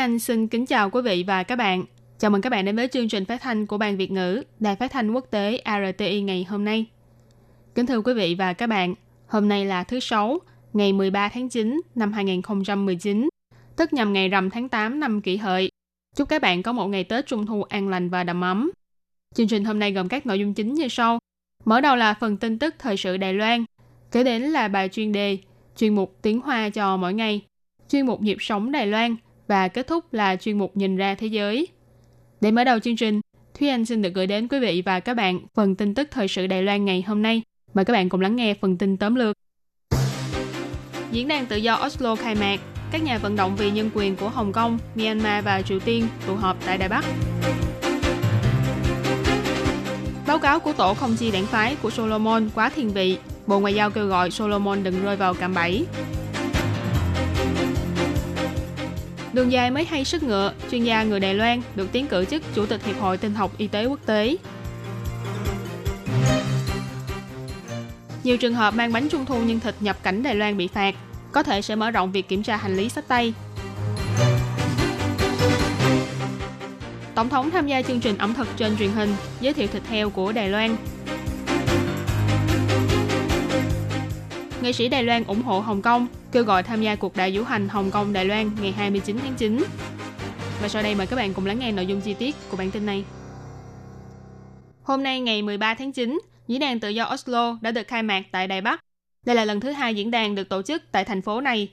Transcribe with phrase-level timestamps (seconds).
[0.00, 1.84] Anh xin kính chào quý vị và các bạn.
[2.18, 4.76] Chào mừng các bạn đến với chương trình phát thanh của Ban Việt ngữ Đài
[4.76, 6.86] Phát thanh Quốc tế RTI ngày hôm nay.
[7.74, 8.94] Kính thưa quý vị và các bạn,
[9.26, 10.38] hôm nay là thứ Sáu,
[10.72, 13.28] ngày 13 tháng 9 năm 2019,
[13.76, 15.70] tức nhằm ngày rằm tháng 8 năm kỷ hợi.
[16.16, 18.70] Chúc các bạn có một ngày Tết Trung thu an lành và đầm ấm.
[19.34, 21.18] Chương trình hôm nay gồm các nội dung chính như sau.
[21.64, 23.64] Mở đầu là phần tin tức thời sự Đài Loan,
[24.12, 25.38] kế đến là bài chuyên đề,
[25.76, 27.40] chuyên mục tiếng Hoa cho mỗi ngày,
[27.88, 29.16] chuyên mục nhịp sống Đài Loan
[29.50, 31.68] và kết thúc là chuyên mục nhìn ra thế giới.
[32.40, 33.20] Để mở đầu chương trình,
[33.58, 36.28] Thúy Anh xin được gửi đến quý vị và các bạn phần tin tức thời
[36.28, 37.42] sự Đài Loan ngày hôm nay.
[37.74, 39.36] Mời các bạn cùng lắng nghe phần tin tóm lược.
[41.12, 42.60] Diễn đàn tự do Oslo khai mạc,
[42.92, 46.34] các nhà vận động vì nhân quyền của Hồng Kông, Myanmar và Triều Tiên tụ
[46.34, 47.04] họp tại Đài Bắc.
[50.26, 53.18] Báo cáo của tổ không chi đảng phái của Solomon quá thiên vị.
[53.46, 55.86] Bộ Ngoại giao kêu gọi Solomon đừng rơi vào cạm bẫy.
[59.32, 62.42] Đường dài mới hay sức ngựa, chuyên gia người Đài Loan được tiến cử chức
[62.54, 64.36] Chủ tịch Hiệp hội Tinh học Y tế Quốc tế.
[68.24, 70.94] Nhiều trường hợp mang bánh trung thu nhân thịt nhập cảnh Đài Loan bị phạt,
[71.32, 73.34] có thể sẽ mở rộng việc kiểm tra hành lý sách tay.
[77.14, 80.10] Tổng thống tham gia chương trình ẩm thực trên truyền hình giới thiệu thịt heo
[80.10, 80.76] của Đài Loan.
[84.62, 87.44] Nghệ sĩ Đài Loan ủng hộ Hồng Kông, kêu gọi tham gia cuộc đại diễu
[87.44, 89.64] hành Hồng Kông Đài Loan ngày 29 tháng 9.
[90.62, 92.70] Và sau đây mời các bạn cùng lắng nghe nội dung chi tiết của bản
[92.70, 93.04] tin này.
[94.82, 98.22] Hôm nay ngày 13 tháng 9, diễn đàn tự do Oslo đã được khai mạc
[98.32, 98.80] tại Đài Bắc.
[99.26, 101.68] Đây là lần thứ hai diễn đàn được tổ chức tại thành phố này.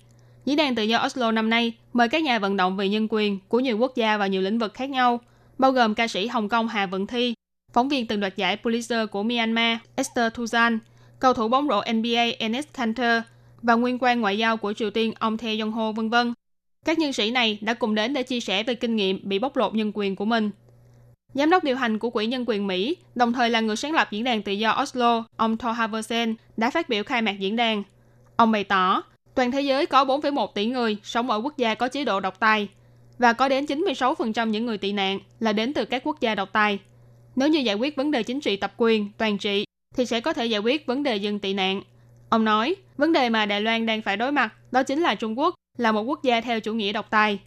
[0.46, 3.40] Diễn đàn tự do Oslo năm nay mời các nhà vận động vì nhân quyền
[3.48, 5.20] của nhiều quốc gia và nhiều lĩnh vực khác nhau,
[5.58, 7.34] bao gồm ca sĩ Hồng Kông Hà Vận Thi,
[7.74, 10.78] phóng viên từng đoạt giải Pulitzer của Myanmar Esther Thuzan,
[11.20, 13.22] cầu thủ bóng rổ NBA Enes Kanter
[13.62, 16.34] và nguyên quan ngoại giao của Triều Tiên ông Tae Yong Ho vân vân.
[16.86, 19.58] Các nhân sĩ này đã cùng đến để chia sẻ về kinh nghiệm bị bóc
[19.58, 20.52] lột nhân quyền của mình.
[21.34, 24.08] Giám đốc điều hành của Quỹ Nhân quyền Mỹ, đồng thời là người sáng lập
[24.12, 27.84] diễn đàn tự do Oslo, ông Thor Haversen, đã phát biểu khai mạc diễn đàn.
[28.36, 29.04] Ông bày tỏ,
[29.36, 32.40] toàn thế giới có 4,1 tỷ người sống ở quốc gia có chế độ độc
[32.40, 32.68] tài,
[33.20, 36.50] và có đến 96% những người tị nạn là đến từ các quốc gia độc
[36.54, 36.80] tài.
[37.36, 39.66] Nếu như giải quyết vấn đề chính trị tập quyền, toàn trị,
[39.98, 41.82] thì sẽ có thể giải quyết vấn đề dân tị nạn.
[42.30, 45.40] Ông nói, vấn đề mà Đài Loan đang phải đối mặt đó chính là Trung
[45.40, 47.40] Quốc là một quốc gia theo chủ nghĩa độc tài.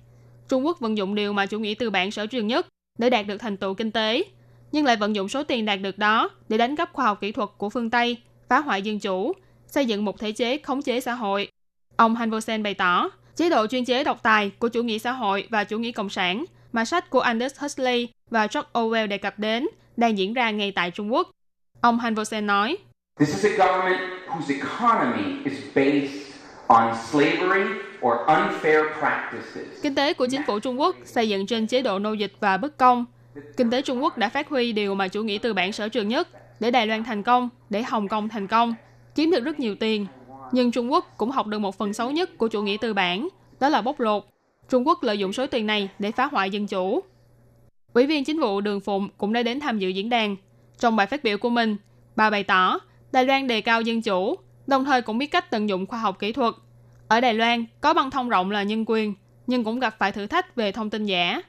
[0.48, 2.66] Trung Quốc vận dụng điều mà chủ nghĩa tư bản sở trường nhất
[2.98, 4.24] để đạt được thành tựu kinh tế,
[4.72, 7.32] nhưng lại vận dụng số tiền đạt được đó để đánh cắp khoa học kỹ
[7.32, 8.16] thuật của phương Tây,
[8.48, 9.32] phá hoại dân chủ,
[9.66, 11.48] xây dựng một thể chế khống chế xã hội.
[11.96, 15.46] Ông Hanvosen bày tỏ, chế độ chuyên chế độc tài của chủ nghĩa xã hội
[15.50, 19.38] và chủ nghĩa cộng sản mà sách của Aldous Huxley và George Orwell đề cập
[19.38, 21.30] đến đang diễn ra ngay tại Trung Quốc.
[21.80, 22.76] Ông Hanvosen nói,
[23.18, 26.32] This is a government whose economy is based
[26.66, 27.64] on slavery
[28.00, 29.82] or unfair practices.
[29.82, 32.56] Kinh tế của chính phủ Trung Quốc xây dựng trên chế độ nô dịch và
[32.56, 33.04] bất công.
[33.56, 36.08] Kinh tế Trung Quốc đã phát huy điều mà chủ nghĩa tư bản sở trường
[36.08, 36.28] nhất
[36.60, 38.74] để Đài Loan thành công, để Hồng Kông thành công,
[39.14, 40.06] kiếm được rất nhiều tiền.
[40.52, 43.28] Nhưng Trung Quốc cũng học được một phần xấu nhất của chủ nghĩa tư bản,
[43.60, 44.24] đó là bóc lột.
[44.68, 47.00] Trung Quốc lợi dụng số tiền này để phá hoại dân chủ.
[47.92, 50.36] Ủy viên chính vụ Đường Phụng cũng đã đến tham dự diễn đàn.
[50.80, 51.76] Trong bài phát biểu của mình,
[52.16, 52.78] bà bày tỏ
[53.12, 54.36] Đài Loan đề cao dân chủ,
[54.66, 56.54] đồng thời cũng biết cách tận dụng khoa học kỹ thuật.
[57.08, 59.14] Ở Đài Loan, có băng thông rộng là nhân quyền,
[59.46, 61.42] nhưng cũng gặp phải thử thách về thông tin giả.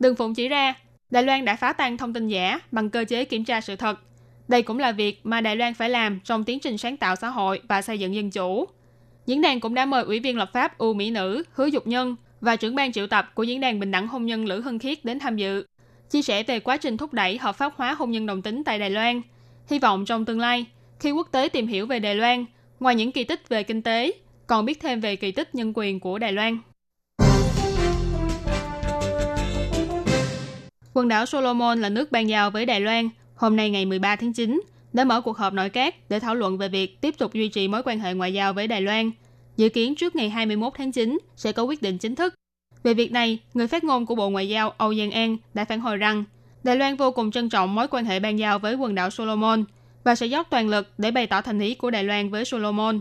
[0.00, 0.74] Đường Phụng chỉ ra,
[1.10, 4.00] Đài Loan đã phá tan thông tin giả bằng cơ chế kiểm tra sự thật.
[4.48, 7.28] Đây cũng là việc mà Đài Loan phải làm trong tiến trình sáng tạo xã
[7.28, 8.66] hội và xây dựng dân chủ.
[9.26, 12.16] Diễn đàn cũng đã mời Ủy viên lập pháp U Mỹ Nữ Hứa Dục Nhân
[12.40, 15.04] và trưởng ban triệu tập của Diễn đàn Bình đẳng Hôn nhân Lữ Hân Khiết
[15.04, 15.64] đến tham dự,
[16.12, 18.78] chia sẻ về quá trình thúc đẩy hợp pháp hóa hôn nhân đồng tính tại
[18.78, 19.22] Đài Loan.
[19.70, 20.66] Hy vọng trong tương lai,
[21.00, 22.44] khi quốc tế tìm hiểu về Đài Loan,
[22.80, 24.12] ngoài những kỳ tích về kinh tế,
[24.46, 26.58] còn biết thêm về kỳ tích nhân quyền của Đài Loan.
[30.94, 34.32] Quần đảo Solomon là nước ban giao với Đài Loan hôm nay ngày 13 tháng
[34.32, 34.60] 9
[34.92, 37.68] đã mở cuộc họp nội các để thảo luận về việc tiếp tục duy trì
[37.68, 39.10] mối quan hệ ngoại giao với Đài Loan.
[39.56, 42.34] Dự kiến trước ngày 21 tháng 9 sẽ có quyết định chính thức.
[42.82, 45.80] Về việc này, người phát ngôn của Bộ Ngoại giao Âu Giang An đã phản
[45.80, 46.24] hồi rằng
[46.64, 49.64] Đài Loan vô cùng trân trọng mối quan hệ ban giao với quần đảo Solomon
[50.04, 53.00] và sẽ dốc toàn lực để bày tỏ thành ý của Đài Loan với Solomon.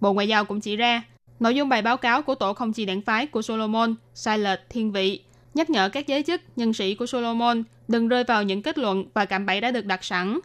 [0.00, 1.02] Bộ Ngoại giao cũng chỉ ra,
[1.40, 4.60] nội dung bài báo cáo của tổ không chỉ đảng phái của Solomon sai lệch
[4.70, 5.20] thiên vị,
[5.54, 9.04] nhắc nhở các giới chức, nhân sĩ của Solomon đừng rơi vào những kết luận
[9.14, 10.38] và cạm bẫy đã được đặt sẵn.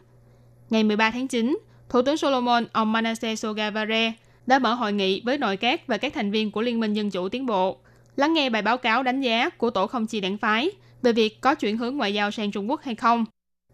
[0.69, 1.57] Ngày 13 tháng 9,
[1.89, 4.13] Thủ tướng Solomon ông Manasseh Sogavare
[4.47, 7.11] đã mở hội nghị với nội các và các thành viên của Liên minh Dân
[7.11, 7.77] chủ Tiến bộ,
[8.15, 10.71] lắng nghe bài báo cáo đánh giá của tổ không chi đảng phái
[11.01, 13.25] về việc có chuyển hướng ngoại giao sang Trung Quốc hay không.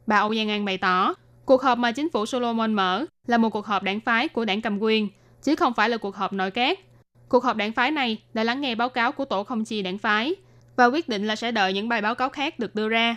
[0.08, 1.14] Bà Âu Giang An bày tỏ,
[1.46, 4.62] cuộc họp mà chính phủ Solomon mở là một cuộc họp đảng phái của đảng
[4.62, 5.10] cầm quyền,
[5.44, 6.80] chứ không phải là cuộc họp nội các.
[7.30, 9.98] Cuộc họp đảng phái này đã lắng nghe báo cáo của tổ không chi đảng
[9.98, 10.36] phái
[10.76, 13.16] và quyết định là sẽ đợi những bài báo cáo khác được đưa ra.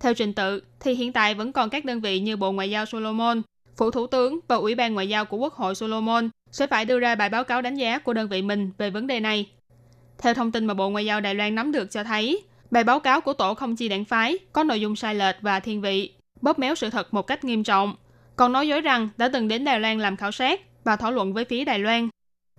[0.00, 2.86] Theo trình tự, thì hiện tại vẫn còn các đơn vị như Bộ Ngoại giao
[2.86, 3.42] Solomon,
[3.76, 6.98] Phủ Thủ tướng và Ủy ban Ngoại giao của Quốc hội Solomon sẽ phải đưa
[6.98, 9.46] ra bài báo cáo đánh giá của đơn vị mình về vấn đề này.
[10.22, 13.00] Theo thông tin mà Bộ Ngoại giao Đài Loan nắm được cho thấy, bài báo
[13.00, 16.12] cáo của tổ không chi đảng phái có nội dung sai lệch và thiên vị,
[16.40, 17.94] bóp méo sự thật một cách nghiêm trọng,
[18.36, 21.32] còn nói dối rằng đã từng đến Đài Loan làm khảo sát và thảo luận
[21.32, 22.08] với phía Đài Loan.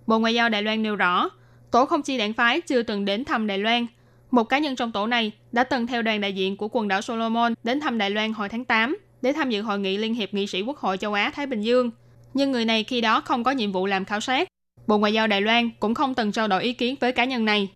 [0.06, 1.28] Bộ Ngoại giao Đài Loan nêu rõ,
[1.70, 3.86] tổ không chi đảng phái chưa từng đến thăm Đài Loan.
[4.30, 7.00] Một cá nhân trong tổ này đã từng theo đoàn đại diện của quần đảo
[7.02, 10.34] Solomon đến thăm Đài Loan hồi tháng 8 để tham dự hội nghị Liên hiệp
[10.34, 11.90] nghị sĩ Quốc hội châu Á Thái Bình Dương.
[12.34, 14.48] Nhưng người này khi đó không có nhiệm vụ làm khảo sát.
[14.86, 17.44] Bộ Ngoại giao Đài Loan cũng không từng trao đổi ý kiến với cá nhân
[17.44, 17.68] này.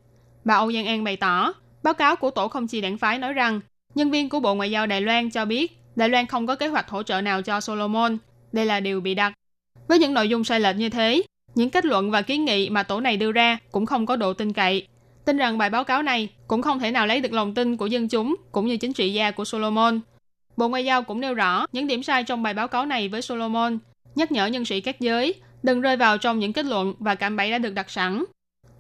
[0.45, 3.33] Bà Âu Giang An bày tỏ, báo cáo của tổ không chỉ đảng phái nói
[3.33, 3.61] rằng
[3.95, 6.69] nhân viên của Bộ Ngoại giao Đài Loan cho biết Đài Loan không có kế
[6.69, 8.19] hoạch hỗ trợ nào cho Solomon.
[8.53, 9.33] Đây là điều bị đặt.
[9.89, 11.23] Với những nội dung sai lệch như thế,
[11.55, 14.33] những kết luận và kiến nghị mà tổ này đưa ra cũng không có độ
[14.33, 14.87] tin cậy.
[15.25, 17.87] Tin rằng bài báo cáo này cũng không thể nào lấy được lòng tin của
[17.87, 20.01] dân chúng cũng như chính trị gia của Solomon.
[20.57, 23.23] Bộ Ngoại giao cũng nêu rõ những điểm sai trong bài báo cáo này với
[23.23, 23.79] Solomon,
[24.15, 25.35] nhắc nhở nhân sĩ các giới
[25.67, 28.25] đừng rơi vào trong những kết luận và cạm bẫy đã được đặt sẵn.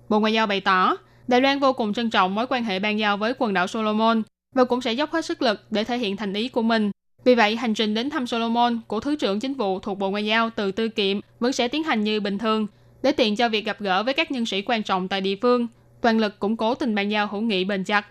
[0.08, 0.96] Bộ Ngoại giao bày tỏ,
[1.28, 4.22] Đài Loan vô cùng trân trọng mối quan hệ ban giao với quần đảo Solomon
[4.54, 6.90] và cũng sẽ dốc hết sức lực để thể hiện thành ý của mình.
[7.24, 10.26] Vì vậy, hành trình đến thăm Solomon của Thứ trưởng Chính vụ thuộc Bộ Ngoại
[10.26, 12.66] giao từ Tư Kiệm vẫn sẽ tiến hành như bình thường,
[13.02, 15.66] để tiện cho việc gặp gỡ với các nhân sĩ quan trọng tại địa phương,
[16.00, 18.06] toàn lực củng cố tình bàn giao hữu nghị bền chặt.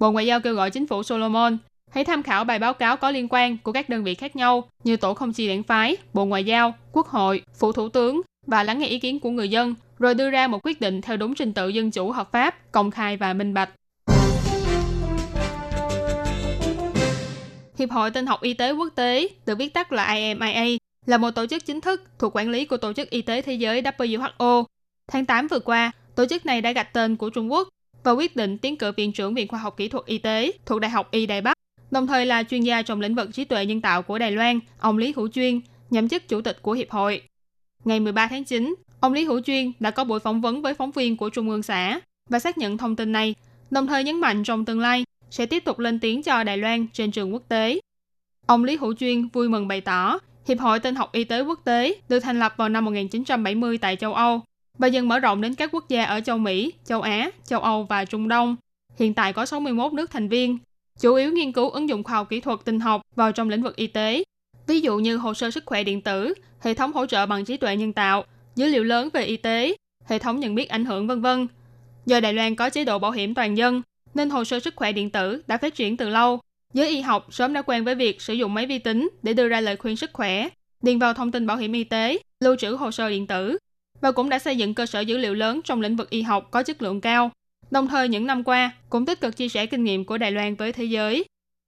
[0.00, 1.58] Bộ Ngoại giao kêu gọi chính phủ Solomon
[1.96, 4.68] hãy tham khảo bài báo cáo có liên quan của các đơn vị khác nhau
[4.84, 8.62] như Tổ không chi đảng phái, Bộ Ngoại giao, Quốc hội, Phủ Thủ tướng và
[8.62, 11.34] lắng nghe ý kiến của người dân, rồi đưa ra một quyết định theo đúng
[11.34, 13.70] trình tự dân chủ hợp pháp, công khai và minh bạch.
[17.78, 20.76] Hiệp hội Tinh học Y tế Quốc tế, được viết tắt là IMIA,
[21.06, 23.54] là một tổ chức chính thức thuộc quản lý của Tổ chức Y tế Thế
[23.54, 24.64] giới WHO.
[25.08, 27.68] Tháng 8 vừa qua, tổ chức này đã gạch tên của Trung Quốc
[28.04, 30.80] và quyết định tiến cử Viện trưởng Viện Khoa học Kỹ thuật Y tế thuộc
[30.80, 31.56] Đại học Y Đài Bắc,
[31.90, 34.60] đồng thời là chuyên gia trong lĩnh vực trí tuệ nhân tạo của Đài Loan,
[34.78, 35.60] ông Lý Hữu Chuyên,
[35.90, 37.22] nhậm chức chủ tịch của Hiệp hội.
[37.84, 40.90] Ngày 13 tháng 9, ông Lý Hữu Chuyên đã có buổi phỏng vấn với phóng
[40.90, 43.34] viên của Trung ương xã và xác nhận thông tin này,
[43.70, 46.86] đồng thời nhấn mạnh trong tương lai sẽ tiếp tục lên tiếng cho Đài Loan
[46.92, 47.80] trên trường quốc tế.
[48.46, 50.18] Ông Lý Hữu Chuyên vui mừng bày tỏ,
[50.48, 53.96] Hiệp hội Tinh học Y tế Quốc tế được thành lập vào năm 1970 tại
[53.96, 54.40] châu Âu
[54.78, 57.84] và dần mở rộng đến các quốc gia ở châu Mỹ, châu Á, châu Âu
[57.84, 58.56] và Trung Đông.
[58.98, 60.58] Hiện tại có 61 nước thành viên,
[61.00, 63.62] chủ yếu nghiên cứu ứng dụng khoa học kỹ thuật tinh học vào trong lĩnh
[63.62, 64.24] vực y tế.
[64.66, 67.56] Ví dụ như hồ sơ sức khỏe điện tử, hệ thống hỗ trợ bằng trí
[67.56, 68.24] tuệ nhân tạo,
[68.56, 71.46] dữ liệu lớn về y tế, hệ thống nhận biết ảnh hưởng vân vân.
[72.06, 73.82] Do Đài Loan có chế độ bảo hiểm toàn dân,
[74.14, 76.40] nên hồ sơ sức khỏe điện tử đã phát triển từ lâu.
[76.74, 79.48] Giới y học sớm đã quen với việc sử dụng máy vi tính để đưa
[79.48, 80.48] ra lời khuyên sức khỏe,
[80.82, 83.58] điền vào thông tin bảo hiểm y tế, lưu trữ hồ sơ điện tử
[84.00, 86.48] và cũng đã xây dựng cơ sở dữ liệu lớn trong lĩnh vực y học
[86.50, 87.30] có chất lượng cao.
[87.70, 90.54] Đồng thời những năm qua cũng tích cực chia sẻ kinh nghiệm của Đài Loan
[90.54, 91.24] với thế giới.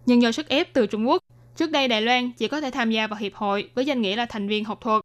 [0.07, 1.23] Nhưng do sức ép từ Trung Quốc,
[1.57, 4.17] trước đây Đài Loan chỉ có thể tham gia vào hiệp hội với danh nghĩa
[4.17, 5.03] là thành viên học thuật.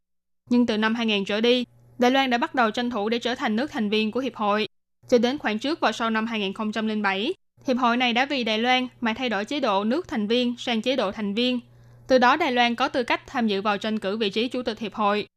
[0.50, 1.65] Nhưng từ năm 2000 trở đi,
[1.97, 4.35] Đài Loan đã bắt đầu tranh thủ để trở thành nước thành viên của hiệp
[4.35, 4.67] hội.
[5.09, 7.33] Cho đến khoảng trước vào sau năm 2007,
[7.67, 10.55] hiệp hội này đã vì Đài Loan mà thay đổi chế độ nước thành viên
[10.57, 11.59] sang chế độ thành viên.
[12.07, 14.63] Từ đó Đài Loan có tư cách tham dự vào tranh cử vị trí chủ
[14.63, 15.27] tịch hiệp hội.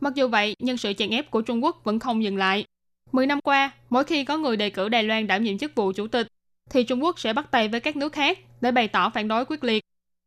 [0.00, 2.64] Mặc dù vậy, nhưng sự chèn ép của Trung Quốc vẫn không dừng lại.
[3.12, 5.92] Mười năm qua, mỗi khi có người đề cử Đài Loan đảm nhiệm chức vụ
[5.92, 6.26] chủ tịch,
[6.70, 9.44] thì Trung Quốc sẽ bắt tay với các nước khác để bày tỏ phản đối
[9.44, 9.84] quyết liệt.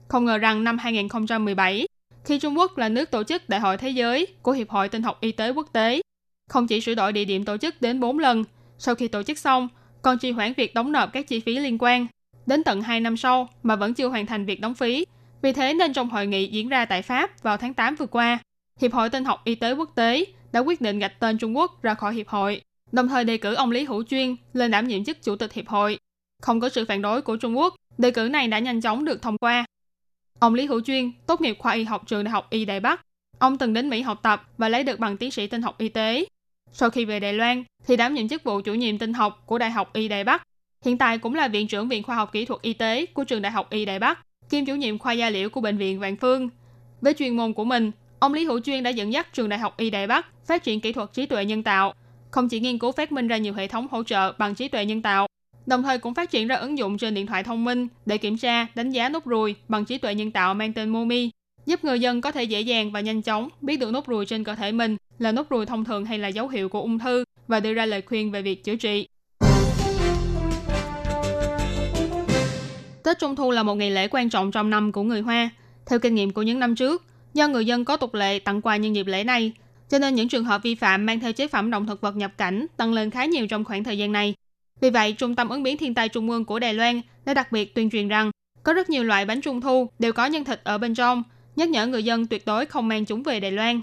[0.07, 1.87] Không ngờ rằng năm 2017,
[2.25, 5.03] khi Trung Quốc là nước tổ chức Đại hội Thế giới của Hiệp hội Tinh
[5.03, 6.01] học Y tế Quốc tế,
[6.49, 8.43] không chỉ sửa đổi địa điểm tổ chức đến 4 lần,
[8.77, 9.67] sau khi tổ chức xong,
[10.01, 12.07] còn trì hoãn việc đóng nộp các chi phí liên quan.
[12.45, 15.05] Đến tận 2 năm sau mà vẫn chưa hoàn thành việc đóng phí.
[15.41, 18.39] Vì thế nên trong hội nghị diễn ra tại Pháp vào tháng 8 vừa qua,
[18.81, 21.83] Hiệp hội Tinh học Y tế Quốc tế đã quyết định gạch tên Trung Quốc
[21.83, 22.61] ra khỏi hiệp hội,
[22.91, 25.67] đồng thời đề cử ông Lý Hữu Chuyên lên đảm nhiệm chức chủ tịch hiệp
[25.67, 25.99] hội.
[26.41, 29.21] Không có sự phản đối của Trung Quốc, đề cử này đã nhanh chóng được
[29.21, 29.65] thông qua.
[30.39, 33.01] Ông Lý Hữu Chuyên tốt nghiệp khoa y học trường Đại học Y Đài Bắc.
[33.39, 35.89] Ông từng đến Mỹ học tập và lấy được bằng tiến sĩ tinh học y
[35.89, 36.25] tế.
[36.71, 39.57] Sau khi về Đài Loan, thì đảm nhiệm chức vụ chủ nhiệm tinh học của
[39.57, 40.43] Đại học Y Đài Bắc.
[40.85, 43.41] Hiện tại cũng là viện trưởng Viện Khoa học Kỹ thuật Y tế của trường
[43.41, 46.17] Đại học Y Đài Bắc, kiêm chủ nhiệm khoa gia liễu của Bệnh viện Vạn
[46.17, 46.49] Phương.
[47.01, 49.77] Với chuyên môn của mình, ông Lý Hữu Chuyên đã dẫn dắt trường Đại học
[49.77, 51.93] Y Đài Bắc phát triển kỹ thuật trí tuệ nhân tạo,
[52.35, 54.85] không chỉ nghiên cứu phát minh ra nhiều hệ thống hỗ trợ bằng trí tuệ
[54.85, 55.27] nhân tạo,
[55.65, 58.37] đồng thời cũng phát triển ra ứng dụng trên điện thoại thông minh để kiểm
[58.37, 61.29] tra, đánh giá nốt ruồi bằng trí tuệ nhân tạo mang tên Momi,
[61.65, 64.43] giúp người dân có thể dễ dàng và nhanh chóng biết được nốt ruồi trên
[64.43, 67.23] cơ thể mình là nốt ruồi thông thường hay là dấu hiệu của ung thư
[67.47, 69.07] và đưa ra lời khuyên về việc chữa trị.
[73.03, 75.49] Tết Trung Thu là một ngày lễ quan trọng trong năm của người Hoa.
[75.85, 78.77] Theo kinh nghiệm của những năm trước, do người dân có tục lệ tặng quà
[78.77, 79.53] nhân dịp lễ này,
[79.89, 82.31] cho nên những trường hợp vi phạm mang theo chế phẩm động thực vật nhập
[82.37, 84.33] cảnh tăng lên khá nhiều trong khoảng thời gian này.
[84.81, 87.51] Vì vậy, Trung tâm ứng biến thiên tai Trung ương của Đài Loan đã đặc
[87.51, 88.31] biệt tuyên truyền rằng
[88.63, 91.23] có rất nhiều loại bánh trung thu đều có nhân thịt ở bên trong,
[91.55, 93.81] nhắc nhở người dân tuyệt đối không mang chúng về Đài Loan.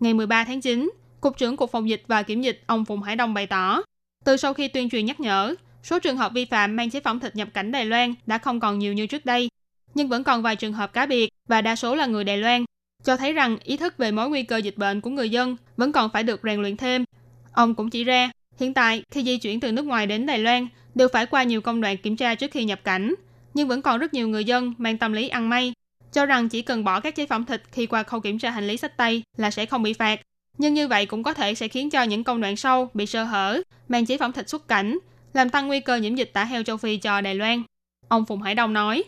[0.00, 0.90] Ngày 13 tháng 9,
[1.20, 3.82] Cục trưởng Cục Phòng dịch và Kiểm dịch ông Phùng Hải Đông bày tỏ,
[4.24, 7.20] từ sau khi tuyên truyền nhắc nhở, số trường hợp vi phạm mang chế phẩm
[7.20, 9.48] thịt nhập cảnh Đài Loan đã không còn nhiều như trước đây,
[9.94, 12.64] nhưng vẫn còn vài trường hợp cá biệt và đa số là người Đài Loan,
[13.04, 15.92] cho thấy rằng ý thức về mối nguy cơ dịch bệnh của người dân vẫn
[15.92, 17.04] còn phải được rèn luyện thêm.
[17.52, 20.68] Ông cũng chỉ ra, hiện tại khi di chuyển từ nước ngoài đến Đài Loan
[20.94, 23.14] đều phải qua nhiều công đoạn kiểm tra trước khi nhập cảnh,
[23.54, 25.72] nhưng vẫn còn rất nhiều người dân mang tâm lý ăn may,
[26.12, 28.66] cho rằng chỉ cần bỏ các chế phẩm thịt khi qua khâu kiểm tra hành
[28.66, 30.20] lý sách tay là sẽ không bị phạt.
[30.58, 33.24] Nhưng như vậy cũng có thể sẽ khiến cho những công đoạn sau bị sơ
[33.24, 34.98] hở, mang chế phẩm thịt xuất cảnh,
[35.32, 37.62] làm tăng nguy cơ nhiễm dịch tả heo châu Phi cho Đài Loan.
[38.08, 39.04] Ông Phùng Hải Đông nói,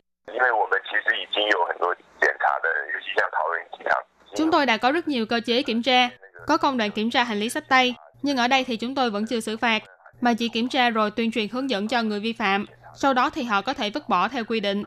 [4.36, 6.10] Chúng tôi đã có rất nhiều cơ chế kiểm tra,
[6.46, 9.10] có công đoạn kiểm tra hành lý sách tay, nhưng ở đây thì chúng tôi
[9.10, 9.82] vẫn chưa xử phạt,
[10.20, 13.30] mà chỉ kiểm tra rồi tuyên truyền hướng dẫn cho người vi phạm, sau đó
[13.30, 14.84] thì họ có thể vứt bỏ theo quy định.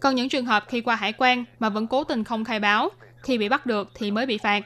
[0.00, 2.90] Còn những trường hợp khi qua hải quan mà vẫn cố tình không khai báo,
[3.22, 4.62] khi bị bắt được thì mới bị phạt.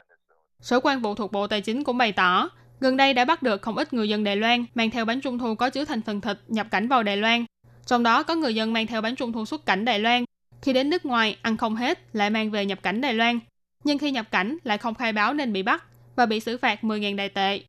[0.61, 3.61] Sở quan vụ thuộc Bộ Tài chính cũng bày tỏ, gần đây đã bắt được
[3.61, 6.21] không ít người dân Đài Loan mang theo bánh trung thu có chứa thành phần
[6.21, 7.45] thịt nhập cảnh vào Đài Loan.
[7.85, 10.25] Trong đó có người dân mang theo bánh trung thu xuất cảnh Đài Loan,
[10.63, 13.39] khi đến nước ngoài ăn không hết lại mang về nhập cảnh Đài Loan,
[13.83, 15.83] nhưng khi nhập cảnh lại không khai báo nên bị bắt
[16.15, 17.61] và bị xử phạt 10.000 đài tệ.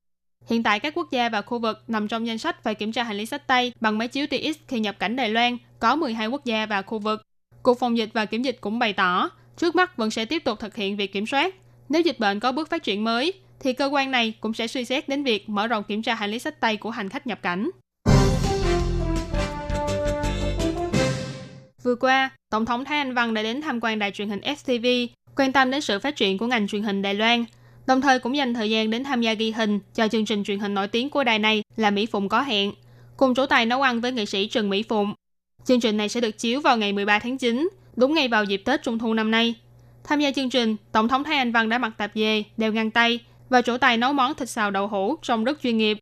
[0.51, 3.03] Hiện tại các quốc gia và khu vực nằm trong danh sách phải kiểm tra
[3.03, 6.27] hành lý sách tay bằng máy chiếu TX khi nhập cảnh Đài Loan có 12
[6.27, 7.23] quốc gia và khu vực.
[7.63, 10.61] Cục Phòng dịch và Kiểm dịch cũng bày tỏ, trước mắt vẫn sẽ tiếp tục
[10.61, 11.55] thực hiện việc kiểm soát.
[11.89, 14.85] Nếu dịch bệnh có bước phát triển mới, thì cơ quan này cũng sẽ suy
[14.85, 17.43] xét đến việc mở rộng kiểm tra hành lý sách tay của hành khách nhập
[17.43, 17.71] cảnh.
[21.85, 24.87] Vừa qua, Tổng thống Thái Anh Văn đã đến tham quan đài truyền hình STV,
[25.37, 27.45] quan tâm đến sự phát triển của ngành truyền hình Đài Loan,
[27.87, 30.59] đồng thời cũng dành thời gian đến tham gia ghi hình cho chương trình truyền
[30.59, 32.73] hình nổi tiếng của đài này là Mỹ Phụng có hẹn,
[33.17, 35.15] cùng chủ tài nấu ăn với nghệ sĩ Trần Mỹ Phụng.
[35.65, 38.63] Chương trình này sẽ được chiếu vào ngày 13 tháng 9, đúng ngày vào dịp
[38.65, 39.55] Tết Trung thu năm nay.
[40.05, 42.91] Tham gia chương trình, Tổng thống Thái Anh Văn đã mặc tạp dề, đeo găng
[42.91, 45.99] tay và chủ tài nấu món thịt xào đậu hũ trông rất chuyên nghiệp.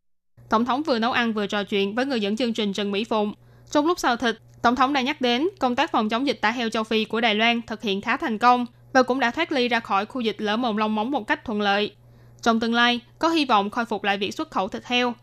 [0.49, 3.03] Tổng thống vừa nấu ăn vừa trò chuyện với người dẫn chương trình Trần Mỹ
[3.03, 3.33] Phụng.
[3.71, 6.51] Trong lúc xào thịt, Tổng thống đã nhắc đến công tác phòng chống dịch tả
[6.51, 9.51] heo châu Phi của Đài Loan thực hiện khá thành công và cũng đã thoát
[9.51, 11.95] ly ra khỏi khu dịch lở mồm long móng một cách thuận lợi.
[12.41, 15.13] Trong tương lai, có hy vọng khôi phục lại việc xuất khẩu thịt heo.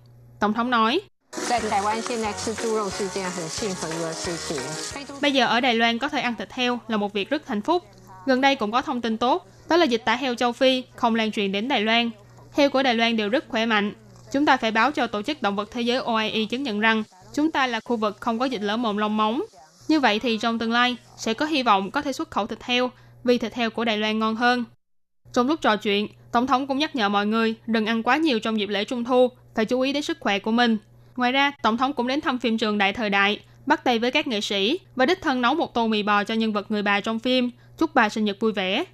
[0.40, 1.00] Tổng thống nói,
[5.20, 7.62] Bây giờ ở Đài Loan có thể ăn thịt heo là một việc rất hạnh
[7.62, 7.85] phúc.
[8.26, 11.14] Gần đây cũng có thông tin tốt, đó là dịch tả heo châu Phi không
[11.14, 12.11] lan truyền đến Đài Loan.
[12.52, 13.92] Heo của Đài Loan đều rất khỏe mạnh.
[14.32, 17.02] Chúng ta phải báo cho Tổ chức Động vật Thế giới OIE chứng nhận rằng
[17.35, 19.43] chúng ta là khu vực không có dịch lở mồm long móng.
[19.89, 22.63] Như vậy thì trong tương lai sẽ có hy vọng có thể xuất khẩu thịt
[22.63, 22.91] heo
[23.25, 24.65] vì thịt heo của Đài Loan ngon hơn.
[25.33, 28.41] Trong lúc trò chuyện, Tổng thống cũng nhắc nhở mọi người đừng ăn quá nhiều
[28.41, 30.79] trong dịp lễ Trung Thu, phải chú ý đến sức khỏe của mình.
[31.17, 34.11] Ngoài ra, Tổng thống cũng đến thăm phim trường Đại Thời Đại, bắt tay với
[34.11, 36.83] các nghệ sĩ và đích thân nấu một tô mì bò cho nhân vật người
[36.83, 38.85] bà trong phim, chúc bà sinh nhật vui vẻ.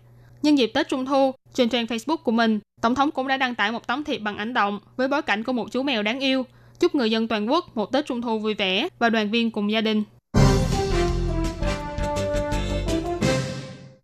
[0.42, 3.54] Nhân dịp Tết Trung Thu, trên trang Facebook của mình, Tổng thống cũng đã đăng
[3.54, 6.20] tải một tấm thiệp bằng ảnh động với bối cảnh của một chú mèo đáng
[6.20, 6.46] yêu,
[6.80, 9.70] chúc người dân toàn quốc một Tết Trung Thu vui vẻ và đoàn viên cùng
[9.70, 10.02] gia đình.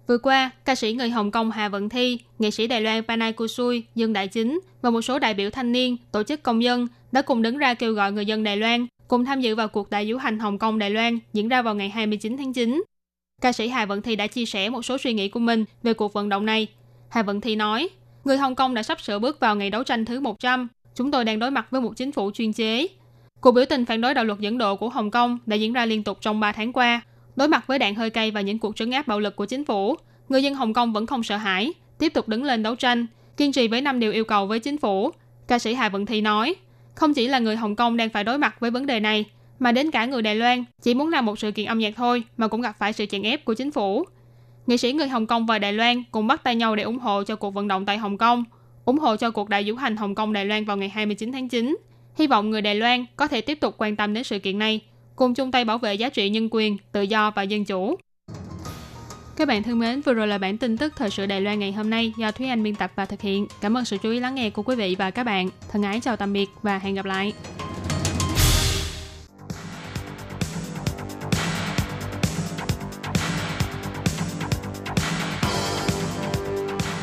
[0.07, 3.33] Vừa qua, ca sĩ người Hồng Kông Hà Vận Thi, nghệ sĩ Đài Loan Panay
[3.33, 6.89] Kusui, Dương Đại Chính và một số đại biểu thanh niên, tổ chức công dân
[7.13, 9.91] đã cùng đứng ra kêu gọi người dân Đài Loan cùng tham dự vào cuộc
[9.91, 12.83] đại diễu hành Hồng Kông Đài Loan diễn ra vào ngày 29 tháng 9.
[13.41, 15.95] Ca sĩ Hà Vận Thi đã chia sẻ một số suy nghĩ của mình về
[15.95, 16.67] cuộc vận động này.
[17.09, 17.89] Hà Vận Thi nói,
[18.25, 20.69] người Hồng Kông đã sắp sửa bước vào ngày đấu tranh thứ 100.
[20.95, 22.87] Chúng tôi đang đối mặt với một chính phủ chuyên chế.
[23.41, 25.87] Cuộc biểu tình phản đối đạo luật dẫn độ của Hồng Kông đã diễn ra
[25.87, 27.01] liên tục trong 3 tháng qua.
[27.37, 29.65] Đối mặt với đạn hơi cay và những cuộc trấn áp bạo lực của chính
[29.65, 29.97] phủ,
[30.29, 33.07] người dân Hồng Kông vẫn không sợ hãi, tiếp tục đứng lên đấu tranh,
[33.37, 35.11] kiên trì với năm điều yêu cầu với chính phủ.
[35.49, 36.55] Ca sĩ Hà Vận Thi nói,
[36.95, 39.25] không chỉ là người Hồng Kông đang phải đối mặt với vấn đề này,
[39.59, 42.23] mà đến cả người Đài Loan chỉ muốn làm một sự kiện âm nhạc thôi
[42.37, 44.05] mà cũng gặp phải sự chèn ép của chính phủ.
[44.67, 47.23] Nghệ sĩ người Hồng Kông và Đài Loan cùng bắt tay nhau để ủng hộ
[47.23, 48.45] cho cuộc vận động tại Hồng Kông,
[48.85, 51.49] ủng hộ cho cuộc đại diễu hành Hồng Kông Đài Loan vào ngày 29 tháng
[51.49, 51.77] 9.
[52.15, 54.81] Hy vọng người Đài Loan có thể tiếp tục quan tâm đến sự kiện này,
[55.17, 57.97] cùng chung tay bảo vệ giá trị nhân quyền, tự do và dân chủ.
[59.37, 61.73] Các bạn thân mến, vừa rồi là bản tin tức thời sự Đài Loan ngày
[61.73, 63.47] hôm nay do Thúy Anh biên tập và thực hiện.
[63.61, 65.49] Cảm ơn sự chú ý lắng nghe của quý vị và các bạn.
[65.71, 67.33] Thân ái chào tạm biệt và hẹn gặp lại.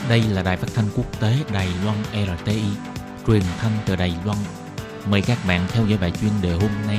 [0.10, 2.64] Đây là đài phát thanh quốc tế Đài Loan RTI,
[3.28, 4.38] truyền thanh từ Đài Loan.
[5.10, 6.98] Mời các bạn theo dõi bài chuyên đề hôm nay.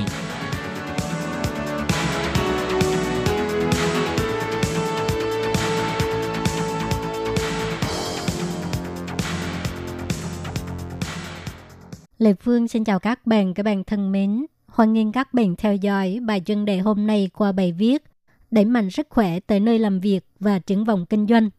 [12.19, 14.47] Lê Phương xin chào các bạn, các bạn thân mến.
[14.67, 18.02] Hoan nghênh các bạn theo dõi bài chuyên đề hôm nay qua bài viết
[18.50, 21.50] Đẩy mạnh sức khỏe tới nơi làm việc và triển vọng kinh doanh.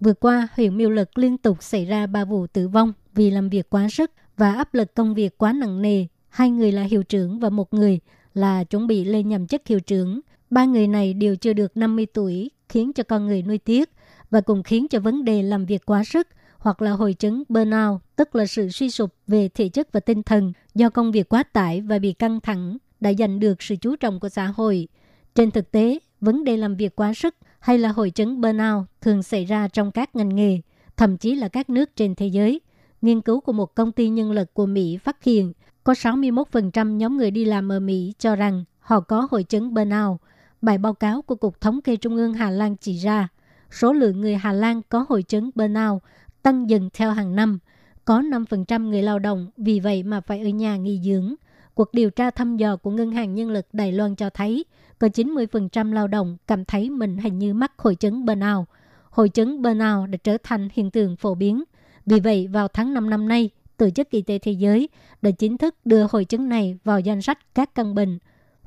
[0.00, 3.48] Vừa qua, huyện Miêu Lực liên tục xảy ra ba vụ tử vong vì làm
[3.48, 6.06] việc quá sức và áp lực công việc quá nặng nề.
[6.28, 8.00] Hai người là hiệu trưởng và một người
[8.34, 10.20] là chuẩn bị lên nhậm chức hiệu trưởng.
[10.50, 13.90] Ba người này đều chưa được 50 tuổi, khiến cho con người nuôi tiếc
[14.30, 16.28] và cũng khiến cho vấn đề làm việc quá sức
[16.58, 20.22] hoặc là hội chứng burnout, tức là sự suy sụp về thể chất và tinh
[20.22, 23.96] thần do công việc quá tải và bị căng thẳng, đã giành được sự chú
[23.96, 24.88] trọng của xã hội.
[25.34, 29.22] Trên thực tế, vấn đề làm việc quá sức hay là hội chứng burnout thường
[29.22, 30.60] xảy ra trong các ngành nghề,
[30.96, 32.60] thậm chí là các nước trên thế giới.
[33.02, 35.52] Nghiên cứu của một công ty nhân lực của Mỹ phát hiện
[35.84, 40.20] có 61% nhóm người đi làm ở Mỹ cho rằng họ có hội chứng burnout.
[40.62, 43.28] Bài báo cáo của Cục Thống kê Trung ương Hà Lan chỉ ra,
[43.70, 46.02] số lượng người Hà Lan có hội chứng burnout
[46.42, 47.58] tăng dần theo hàng năm.
[48.04, 51.34] Có 5% người lao động vì vậy mà phải ở nhà nghỉ dưỡng.
[51.74, 54.64] Cuộc điều tra thăm dò của Ngân hàng Nhân lực Đài Loan cho thấy
[55.00, 58.68] có 90% lao động cảm thấy mình hình như mắc hội chứng burnout.
[59.10, 61.64] Hội chứng burnout đã trở thành hiện tượng phổ biến.
[62.06, 64.88] Vì vậy, vào tháng 5 năm nay, Tổ chức Y tế Thế giới
[65.22, 68.18] đã chính thức đưa hội chứng này vào danh sách các căn bệnh.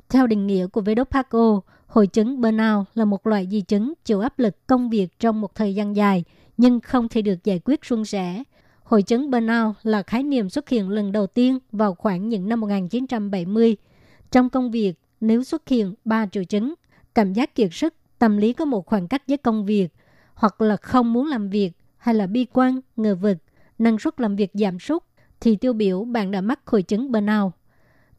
[0.08, 4.38] Theo định nghĩa của WHO, hội chứng burnout là một loại di chứng chịu áp
[4.38, 6.24] lực công việc trong một thời gian dài,
[6.56, 8.42] nhưng không thể được giải quyết suôn sẻ.
[8.82, 12.60] Hội chứng burnout là khái niệm xuất hiện lần đầu tiên vào khoảng những năm
[12.60, 13.76] 1970.
[14.30, 14.94] Trong công việc,
[15.26, 16.74] nếu xuất hiện ba triệu chứng,
[17.14, 19.88] cảm giác kiệt sức, tâm lý có một khoảng cách với công việc,
[20.34, 23.36] hoặc là không muốn làm việc, hay là bi quan, ngờ vực,
[23.78, 25.02] năng suất làm việc giảm sút,
[25.40, 27.52] thì tiêu biểu bạn đã mắc hội chứng burnout.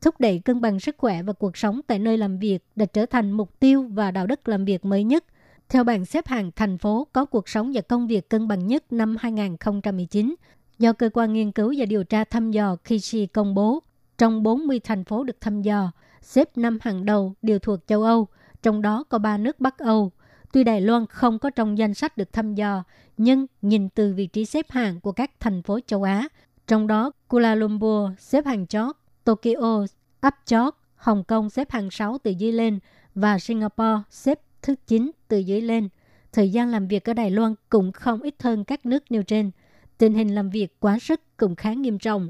[0.01, 3.05] Thúc đẩy cân bằng sức khỏe và cuộc sống tại nơi làm việc đã trở
[3.05, 5.25] thành mục tiêu và đạo đức làm việc mới nhất.
[5.69, 8.93] Theo bảng xếp hạng thành phố có cuộc sống và công việc cân bằng nhất
[8.93, 10.35] năm 2019,
[10.79, 13.79] do cơ quan nghiên cứu và điều tra thăm dò Kishi công bố,
[14.17, 15.91] trong 40 thành phố được thăm dò,
[16.25, 18.27] xếp năm hàng đầu đều thuộc châu Âu,
[18.63, 20.11] trong đó có ba nước Bắc Âu.
[20.53, 22.83] Tuy Đài Loan không có trong danh sách được thăm dò,
[23.17, 26.27] nhưng nhìn từ vị trí xếp hạng của các thành phố châu Á,
[26.67, 29.85] trong đó Kuala Lumpur xếp hàng chót, Tokyo
[30.19, 32.79] áp chót, Hồng Kông xếp hàng 6 từ dưới lên
[33.15, 35.89] và Singapore xếp thứ 9 từ dưới lên.
[36.33, 39.51] Thời gian làm việc ở Đài Loan cũng không ít hơn các nước nêu trên.
[39.97, 42.29] Tình hình làm việc quá sức cũng khá nghiêm trọng.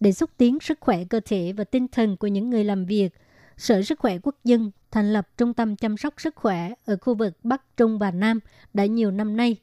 [0.00, 3.14] Để xúc tiến sức khỏe cơ thể và tinh thần của những người làm việc,
[3.58, 7.14] Sở Sức khỏe Quốc dân thành lập trung tâm chăm sóc sức khỏe ở khu
[7.14, 8.40] vực Bắc, Trung và Nam
[8.74, 9.56] đã nhiều năm nay.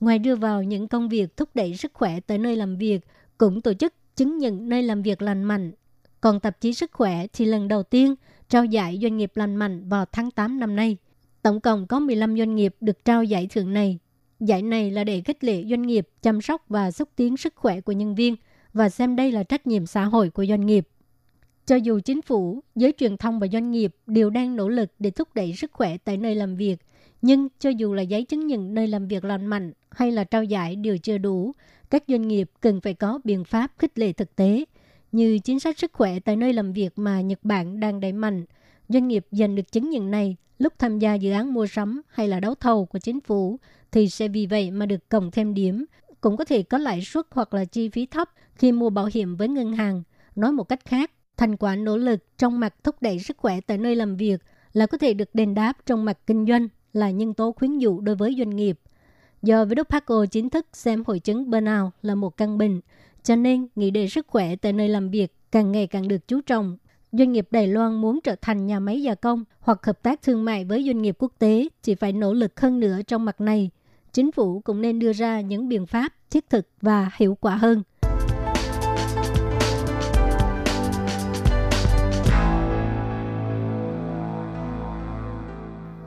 [0.00, 3.00] Ngoài đưa vào những công việc thúc đẩy sức khỏe tới nơi làm việc,
[3.38, 5.72] cũng tổ chức chứng nhận nơi làm việc lành mạnh.
[6.20, 8.14] Còn tạp chí Sức khỏe thì lần đầu tiên
[8.48, 10.96] trao giải doanh nghiệp lành mạnh vào tháng 8 năm nay.
[11.42, 13.98] Tổng cộng có 15 doanh nghiệp được trao giải thưởng này.
[14.40, 17.80] Giải này là để khích lệ doanh nghiệp chăm sóc và xúc tiến sức khỏe
[17.80, 18.36] của nhân viên
[18.72, 20.88] và xem đây là trách nhiệm xã hội của doanh nghiệp.
[21.70, 25.10] Cho dù chính phủ, giới truyền thông và doanh nghiệp đều đang nỗ lực để
[25.10, 26.76] thúc đẩy sức khỏe tại nơi làm việc,
[27.22, 30.44] nhưng cho dù là giấy chứng nhận nơi làm việc lành mạnh hay là trao
[30.44, 31.52] giải đều chưa đủ,
[31.90, 34.64] các doanh nghiệp cần phải có biện pháp khích lệ thực tế,
[35.12, 38.44] như chính sách sức khỏe tại nơi làm việc mà Nhật Bản đang đẩy mạnh.
[38.88, 42.28] Doanh nghiệp giành được chứng nhận này lúc tham gia dự án mua sắm hay
[42.28, 43.58] là đấu thầu của chính phủ
[43.92, 45.84] thì sẽ vì vậy mà được cộng thêm điểm,
[46.20, 49.36] cũng có thể có lãi suất hoặc là chi phí thấp khi mua bảo hiểm
[49.36, 50.02] với ngân hàng.
[50.36, 53.78] Nói một cách khác, thành quả nỗ lực trong mặt thúc đẩy sức khỏe tại
[53.78, 57.34] nơi làm việc là có thể được đền đáp trong mặt kinh doanh là nhân
[57.34, 58.80] tố khuyến dụ đối với doanh nghiệp.
[59.42, 62.80] Do Paco chính thức xem hội chứng burnout là một căn bệnh,
[63.22, 66.40] cho nên nghị đề sức khỏe tại nơi làm việc càng ngày càng được chú
[66.40, 66.78] trọng.
[67.12, 70.44] Doanh nghiệp Đài Loan muốn trở thành nhà máy gia công hoặc hợp tác thương
[70.44, 73.70] mại với doanh nghiệp quốc tế chỉ phải nỗ lực hơn nữa trong mặt này.
[74.12, 77.82] Chính phủ cũng nên đưa ra những biện pháp thiết thực và hiệu quả hơn.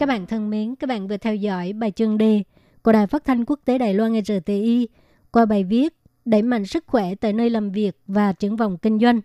[0.04, 2.44] Các bạn thân mến, các bạn vừa theo dõi bài chương đề
[2.82, 4.88] của Đài Phát thanh Quốc tế Đài Loan RTI
[5.32, 5.94] qua bài viết
[6.26, 9.22] Đẩy mạnh sức khỏe tại nơi làm việc và triển vọng kinh doanh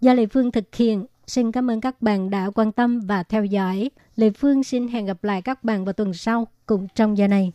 [0.00, 1.06] do Lê Phương thực hiện.
[1.26, 3.90] Xin cảm ơn các bạn đã quan tâm và theo dõi.
[4.16, 7.52] Lê Phương xin hẹn gặp lại các bạn vào tuần sau cùng trong giờ này.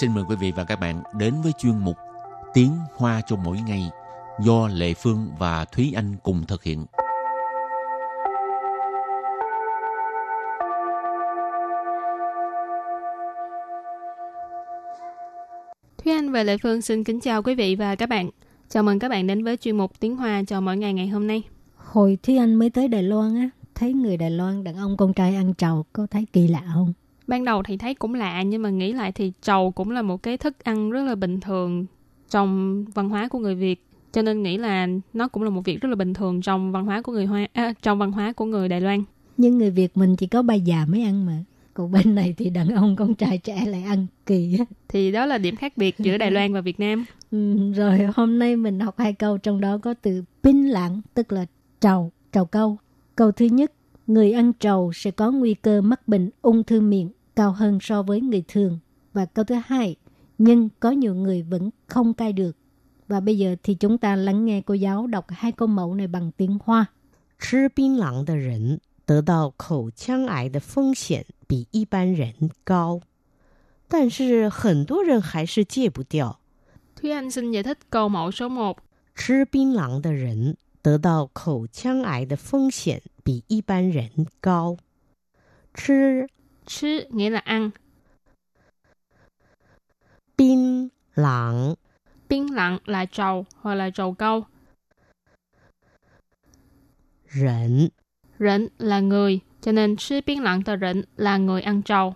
[0.00, 1.96] Xin mời quý vị và các bạn đến với chuyên mục
[2.54, 3.90] Tiếng Hoa cho mỗi ngày
[4.40, 6.84] do Lệ Phương và Thúy Anh cùng thực hiện.
[15.98, 18.30] Thúy Anh và Lệ Phương xin kính chào quý vị và các bạn.
[18.68, 21.26] Chào mừng các bạn đến với chuyên mục Tiếng Hoa cho mỗi ngày ngày hôm
[21.26, 21.42] nay.
[21.76, 25.12] Hồi Thúy Anh mới tới Đài Loan á, thấy người Đài Loan đàn ông con
[25.12, 26.92] trai ăn trầu có thấy kỳ lạ không?
[27.26, 30.22] Ban đầu thì thấy cũng lạ nhưng mà nghĩ lại thì trầu cũng là một
[30.22, 31.86] cái thức ăn rất là bình thường
[32.30, 35.80] trong văn hóa của người Việt cho nên nghĩ là nó cũng là một việc
[35.80, 38.44] rất là bình thường trong văn hóa của người Hoa à, trong văn hóa của
[38.44, 39.02] người Đài Loan.
[39.36, 41.44] Nhưng người Việt mình chỉ có bà già mới ăn mà.
[41.74, 44.58] Còn bên này thì đàn ông con trai trẻ lại ăn kỳ
[44.88, 47.04] Thì đó là điểm khác biệt giữa Đài Loan và Việt Nam.
[47.30, 51.32] Ừ, rồi hôm nay mình học hai câu trong đó có từ pin lãng tức
[51.32, 51.46] là
[51.80, 52.76] trầu, trầu câu.
[53.16, 53.72] Câu thứ nhất,
[54.06, 58.03] người ăn trầu sẽ có nguy cơ mắc bệnh ung thư miệng cao hơn so
[58.03, 58.79] với người thường.
[59.13, 59.95] Và câu thứ hai,
[60.37, 62.57] nhưng có nhiều người vẫn không cai được.
[63.07, 66.07] Và bây giờ thì chúng ta lắng nghe cô giáo đọc hai câu mẫu này
[66.07, 66.85] bằng tiếng Hoa.
[67.39, 73.01] 吃槟榔的人得到口腔癌的风险比一般人高，
[73.89, 76.39] 但是很多人还是戒不掉。
[76.95, 78.77] Thúy Anh xin giải thích câu mẫu số 1.
[79.15, 84.77] 吃槟榔的人得到口腔癌的风险比一般人高。
[85.73, 86.27] 吃
[86.66, 87.70] 吃 nghĩa là ăn.
[90.36, 91.74] Bin lặng
[92.28, 94.44] Bin lặng là trầu hoặc là trầu câu.
[97.28, 97.88] Rỉnh
[98.38, 102.14] Rỉnh là người, cho nên sư biên lặng tờ rỉnh là người ăn trầu.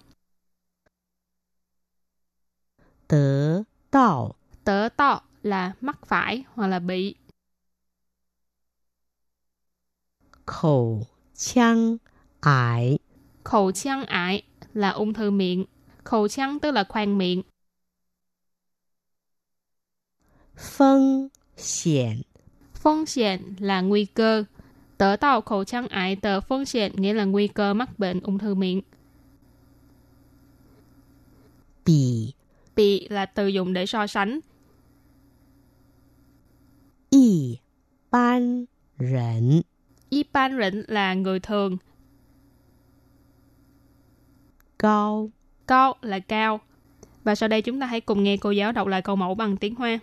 [3.09, 4.35] Tớ tạo
[4.65, 7.15] Tớ tạo là mắc phải hoặc là bị.
[10.47, 11.97] Khẩu chăng
[12.41, 12.99] ải
[13.45, 14.43] Khẩu trang ái
[14.75, 15.65] là ung thư miệng.
[16.05, 17.43] Khẩu trang tức là khoang miệng.
[20.57, 21.29] Phong
[21.85, 22.23] hiểm
[22.75, 24.45] Phong hiểm là nguy cơ.
[24.99, 28.39] Tớ tạo khẩu trang ái tờ phong hiểm nghĩa là nguy cơ mắc bệnh ung
[28.39, 28.83] thư miệng.
[31.85, 32.33] Bị
[32.77, 34.41] Bị là từ dùng để so sánh.
[37.11, 37.59] Y
[38.11, 38.65] ban
[38.99, 39.63] rỉnh
[40.09, 41.77] Y ban rỉnh là người thường
[44.80, 45.30] 高
[45.68, 46.60] Cao là cao.
[47.24, 49.58] Và sau đây chúng ta hãy cùng nghe cô giáo đọc lại câu mẫu bằng
[49.58, 50.00] tiếng Hoa.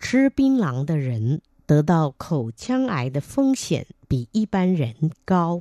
[0.00, 4.94] 吃槟榔的人得到口腔癌的风险比一般人
[5.26, 5.60] 高。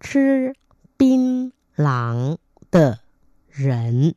[0.00, 0.54] 吃
[0.96, 2.38] 槟榔
[2.70, 3.00] 的
[3.50, 4.14] 人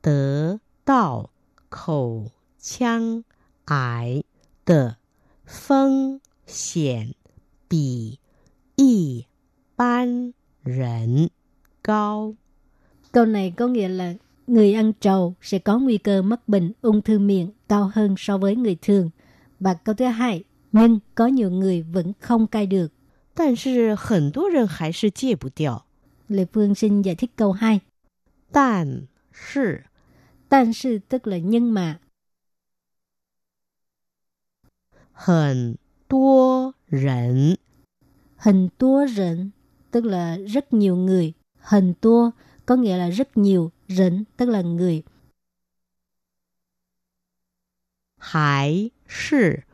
[0.00, 1.30] 得到
[1.68, 3.24] 口腔
[3.66, 4.22] 癌
[4.64, 4.96] 的
[5.44, 7.14] 风险
[7.68, 8.18] 比
[8.76, 9.26] 一
[9.76, 11.30] 般人
[11.82, 12.34] 高。
[13.12, 14.14] Câu này có nghĩa là
[14.46, 18.38] người ăn trầu sẽ có nguy cơ mắc bệnh ung thư miệng cao hơn so
[18.38, 19.10] với người thường.
[19.60, 22.88] Và câu thứ hai, nhưng có nhiều người vẫn không cai được.
[23.36, 25.84] 但是很多人还是戒不掉。
[26.28, 27.80] Lê Phương xin giải thích câu 2.
[28.52, 29.84] 但是
[30.48, 31.98] Tan sư tức là nhưng mà.
[35.12, 37.56] 很多人
[38.36, 39.50] Hình tua rỉnh
[39.90, 41.32] tức là rất nhiều người.
[41.58, 42.30] Hình tua
[42.68, 43.70] có nghĩa là rất nhiều.
[43.88, 45.02] Rỉnh tức là người.
[48.26, 49.64] 还是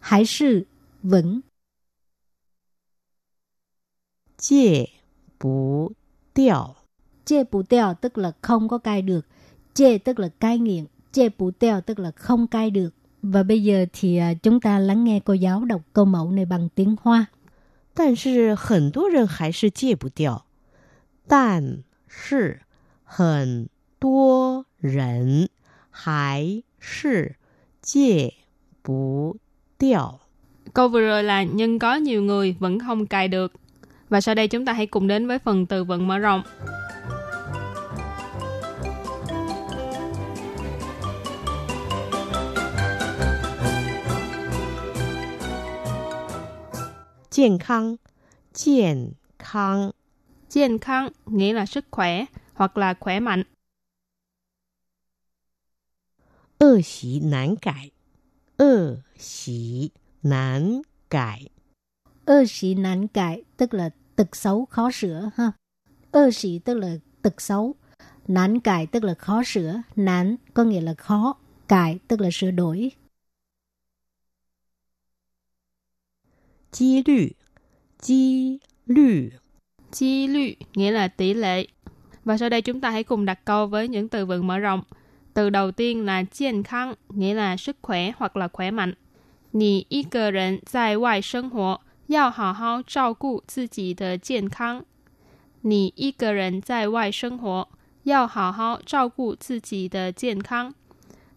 [0.00, 0.66] Hải sư
[1.02, 1.42] vẫn
[4.38, 4.88] 戒
[5.38, 5.92] 不
[6.32, 6.76] 掉。
[7.24, 9.26] chê bù teo tức là không có cai được.
[9.74, 10.86] Chê tức là cai nghiện.
[11.12, 12.90] Chê bù teo tức là không cai được.
[13.22, 16.44] Và bây giờ thì à, chúng ta lắng nghe cô giáo đọc câu mẫu này
[16.44, 17.26] bằng tiếng Hoa.
[17.94, 20.46] 但是很多人还是戒不掉。
[21.26, 21.82] 但
[22.12, 22.60] 是
[23.04, 25.48] 很多人
[25.90, 27.36] 还是
[27.82, 28.34] 戒
[28.82, 29.36] 不
[29.78, 30.20] 掉。
[30.74, 33.52] Câu vừa rồi là nhưng có nhiều người vẫn không cài được.
[34.08, 36.42] Và sau đây chúng ta hãy cùng đến với phần từ vựng mở rộng.
[47.30, 47.98] 健康，
[48.52, 49.92] 健康，
[50.53, 50.77] Chiên
[51.25, 53.43] nghĩa là sức khỏe hoặc là khỏe mạnh.
[56.57, 57.91] Ơ xí nán cải
[58.57, 59.89] Ơ xí
[60.23, 61.49] nán cải
[62.25, 65.51] Ơ xí nán cải tức là tật xấu khó sửa ha.
[66.11, 67.75] Ơ xí tức là tật xấu.
[68.27, 69.81] Nán cải tức là khó sửa.
[69.95, 71.37] Nán có nghĩa là khó.
[71.67, 72.91] Cải tức là sửa đổi.
[76.71, 77.29] Chi lü
[78.01, 79.29] Chi lü
[79.92, 81.66] Chi lü nghĩa là tỷ lệ.
[82.24, 84.82] Và sau đây chúng ta hãy cùng đặt câu với những từ vựng mở rộng.
[85.34, 88.94] Từ đầu tiên là 健康 nghĩa là sức khỏe hoặc là khỏe mạnh.
[89.52, 94.84] 你一个人在外生活，要好好照顾自己的健康。
[95.62, 97.68] 你一个人在外生活，
[98.04, 100.74] 要好好照顾自己的健康。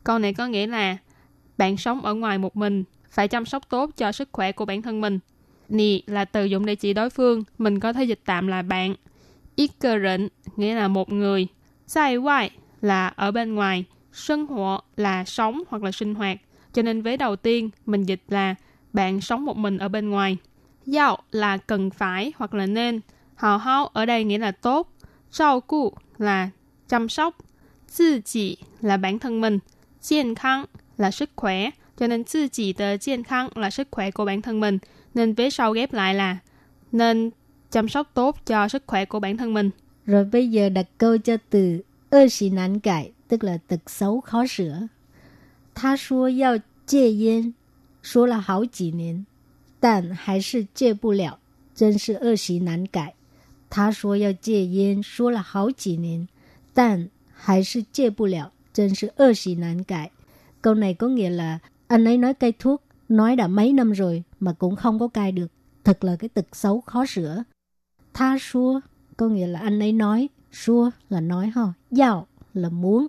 [0.04, 0.98] Câu này có nghĩa là
[1.58, 4.82] bạn sống ở ngoài một mình, phải chăm sóc tốt cho sức khỏe của bản
[4.82, 5.20] thân mình.
[5.70, 8.96] Nì là từ dụng để chỉ đối phương, mình có thể dịch tạm là bạn.
[9.56, 11.48] Ít cơ rịnh nghĩa là một người.
[11.88, 13.86] Sai ngoại là ở bên ngoài.
[14.14, 16.38] Sinh hoạt là sống hoặc là sinh hoạt.
[16.74, 18.56] Cho nên vế đầu tiên mình dịch là
[18.94, 20.38] bạn sống một mình ở bên ngoài.
[20.86, 23.00] Giao là cần phải hoặc là nên.
[23.36, 24.94] Hào hao ở đây nghĩa là tốt.
[25.32, 26.50] Trao cụ là
[26.90, 27.38] chăm sóc.
[27.98, 29.60] Tự chỉ là bản thân mình.
[30.02, 30.66] 健康
[30.98, 31.70] là sức khỏe.
[31.98, 34.78] Cho nên tự chỉ tờ健康là sức khỏe của bản thân mình.
[35.17, 36.39] Nên vế sau ghép lại là
[36.93, 37.31] nên
[37.71, 39.71] chăm sóc tốt cho sức khỏe của bản thân mình.
[40.07, 44.21] Rồi bây giờ đặt câu cho từ ơ xì nán cải, tức là tật xấu
[44.21, 44.79] khó sửa.
[45.75, 47.53] Tha xua yào chê yên,
[48.03, 49.25] xua là hảo chỉ nến,
[49.81, 51.33] tàn hay sư chê bù lẹo,
[51.77, 53.15] chân sư ơ xì nán cải.
[53.71, 56.27] Tha xua yào chê yên, xua là hảo chỉ nến,
[56.75, 60.11] tàn hay sư chê bù lẹo, chân sư ơ xì nán cải.
[60.63, 64.23] Câu này có nghĩa là anh ấy nói cây thuốc nói đã mấy năm rồi
[64.41, 65.53] mà cũng không có cai được.
[65.85, 67.45] Thật là cái tật xấu khó sửa.
[68.15, 68.81] Tha xua
[69.17, 73.07] có nghĩa là anh ấy nói, xua là nói ha, dạo là muốn,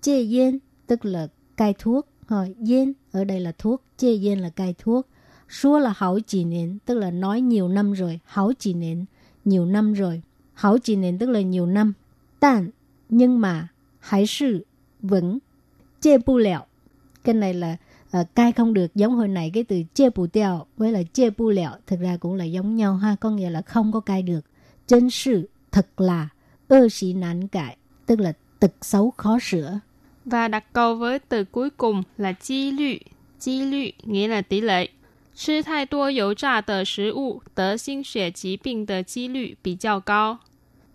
[0.00, 2.36] chê yên tức là cai thuốc, ha,
[2.66, 5.06] yên ở đây là thuốc, chê yên là cai thuốc.
[5.48, 9.04] Xua là hảo chỉ nến tức là nói nhiều năm rồi, hảo chỉ nến
[9.44, 10.22] nhiều năm rồi.
[10.54, 11.92] Hảo chỉ nến tức là nhiều năm.
[12.40, 12.70] Tàn,
[13.08, 14.66] nhưng mà, hãy sự,
[15.02, 15.38] vẫn,
[16.00, 16.60] chê bu lẹo.
[17.24, 17.76] Cái này là
[18.11, 21.29] à, cai không được giống hồi nãy cái từ chê bù tèo với là chê
[21.29, 24.21] bu lẹo thực ra cũng là giống nhau ha có nghĩa là không có cai
[24.21, 24.45] được
[24.87, 26.29] chân sự thật là
[26.67, 29.79] ơ sĩ nạn cải tức là tật xấu khó sửa
[30.25, 32.97] Và đặt câu với từ cuối cùng là chi lü.
[33.39, 34.89] Chi lü nghĩa là tỷ lệ.
[35.35, 40.39] 吃太多油炸的食物，得心血疾病的几率比较高。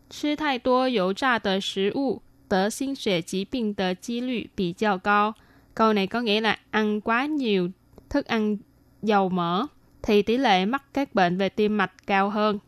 [0.08, 5.34] 吃太多油炸的食物，得心血疾病的几率比较高。
[5.75, 7.69] Câu này có nghĩa là ăn quá nhiều
[8.09, 8.57] thức ăn
[9.01, 9.65] dầu mỡ
[10.03, 12.59] thì tỷ lệ mắc các bệnh về tim mạch cao hơn.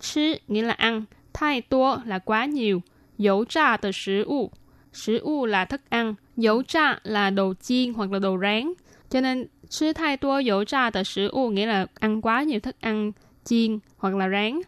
[0.00, 2.82] Chứ nghĩa là ăn, thay tua là quá nhiều,
[3.18, 4.50] dấu trà từ sứ u.
[4.92, 8.72] Sứ u là thức ăn, dấu trà là đồ chiên hoặc là đồ rán.
[9.10, 12.60] Cho nên, chứ thay tua dấu trà từ sứ u nghĩa là ăn quá nhiều
[12.60, 13.12] thức ăn
[13.44, 14.60] chiên hoặc là rán.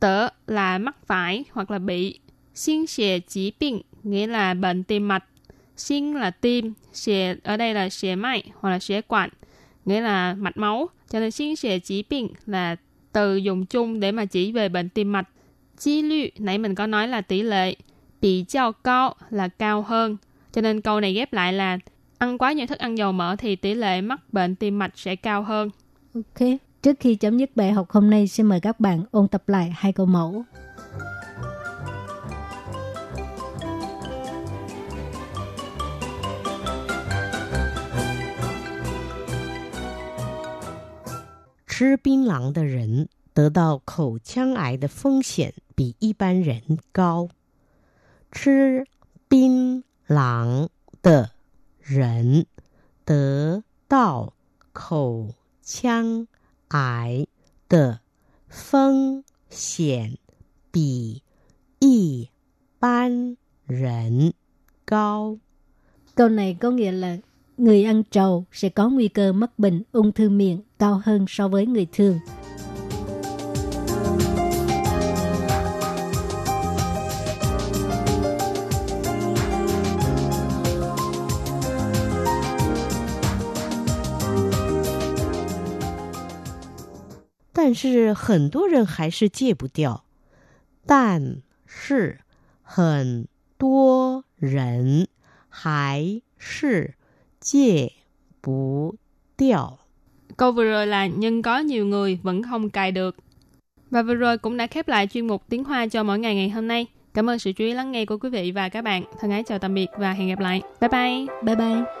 [0.00, 2.18] tớ là mắc phải hoặc là bị.
[2.54, 5.24] Xin xề chỉ bệnh nghĩa là bệnh tim mạch.
[5.76, 9.30] Xin là tim, xề ở đây là xề mạch hoặc là xề quản,
[9.84, 10.88] nghĩa là mạch máu.
[11.10, 12.76] Cho nên xin xề chỉ bệnh là
[13.12, 15.28] từ dùng chung để mà chỉ về bệnh tim mạch.
[15.78, 17.76] Chi lü, nãy mình có nói là tỷ lệ.
[18.20, 20.16] Bị cao cao là cao hơn.
[20.52, 21.78] Cho nên câu này ghép lại là
[22.22, 25.16] ăn quá nhiều thức ăn dầu mỡ thì tỷ lệ mắc bệnh tim mạch sẽ
[25.16, 25.70] cao hơn.
[26.14, 26.48] ok
[26.82, 29.72] trước khi chấm dứt bài học hôm nay xin mời các bạn ôn tập lại
[29.76, 30.44] hai câu mẫu
[41.74, 46.60] 吃槟榔的人得到口腔癌的风险比一般人
[46.92, 47.30] 高。
[48.30, 48.86] 吃
[49.26, 50.68] 槟榔
[51.00, 51.30] 的
[51.80, 52.44] 人
[53.06, 54.34] 得到
[54.74, 55.30] 口
[55.62, 56.28] 腔
[56.68, 57.26] 癌
[57.70, 58.00] 的
[58.48, 60.18] 风险
[60.70, 61.22] 比
[61.78, 62.28] 一
[62.78, 64.34] 般人
[64.84, 65.38] 高。
[66.14, 67.16] câu này có nghĩa là
[67.57, 71.47] người ăn trầu sẽ có nguy cơ mắc bệnh ung thư miệng cao hơn so
[71.47, 72.19] với người thường
[87.53, 90.07] “但是很多人还是戒不掉。
[90.87, 92.19] 但是
[92.63, 93.27] 很
[93.57, 95.09] 多人
[95.49, 96.95] 还是
[97.41, 97.91] 戒
[98.41, 98.95] 不
[99.37, 99.77] 掉。
[100.37, 103.15] Câu vừa rồi là nhưng có nhiều người vẫn không cài được.
[103.91, 106.49] Và vừa rồi cũng đã khép lại chuyên mục tiếng Hoa cho mỗi ngày ngày
[106.49, 106.85] hôm nay.
[107.13, 109.03] Cảm ơn sự chú ý lắng nghe của quý vị và các bạn.
[109.19, 110.61] Thân ái chào tạm biệt và hẹn gặp lại.
[110.81, 111.25] Bye bye!
[111.43, 112.00] bye bye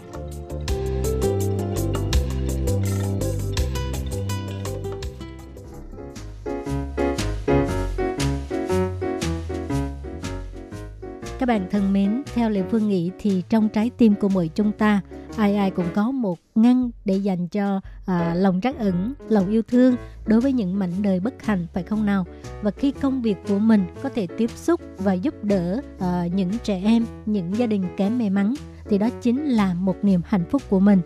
[11.51, 15.01] Bạn thân mến, theo Lệ Phương nghĩ thì trong trái tim của mỗi chúng ta,
[15.37, 19.61] ai ai cũng có một ngăn để dành cho à, lòng trắc ẩn, lòng yêu
[19.61, 22.25] thương đối với những mảnh đời bất hạnh phải không nào?
[22.61, 26.51] Và khi công việc của mình có thể tiếp xúc và giúp đỡ à, những
[26.63, 28.53] trẻ em, những gia đình kém may mắn
[28.89, 31.01] thì đó chính là một niềm hạnh phúc của mình.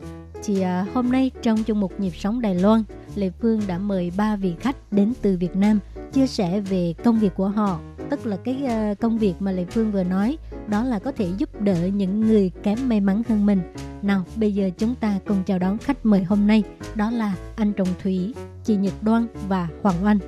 [0.45, 2.83] Thì à, hôm nay trong chương mục nhịp sống Đài Loan,
[3.15, 5.79] Lệ Phương đã mời ba vị khách đến từ Việt Nam
[6.13, 7.79] chia sẻ về công việc của họ
[8.09, 11.27] tức là cái uh, công việc mà Lệ Phương vừa nói đó là có thể
[11.37, 13.61] giúp đỡ những người kém may mắn hơn mình.
[14.01, 16.63] Nào, bây giờ chúng ta cùng chào đón khách mời hôm nay,
[16.95, 20.19] đó là anh Trọng Thủy, chị Nhật Đoan và Hoàng Oanh.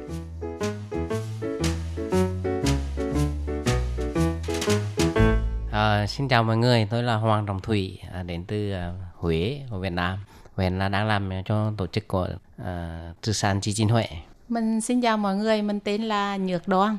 [5.72, 9.62] À, xin chào mọi người, tôi là Hoàng Trọng Thủy, à, đến từ à, Huế
[9.70, 10.18] của Việt Nam.
[10.58, 12.28] Hiện là đang làm cho tổ chức của
[12.58, 14.08] à, Trư San Chi Chín Huệ.
[14.50, 16.98] Mình xin chào mọi người, mình tên là Nhược Đoan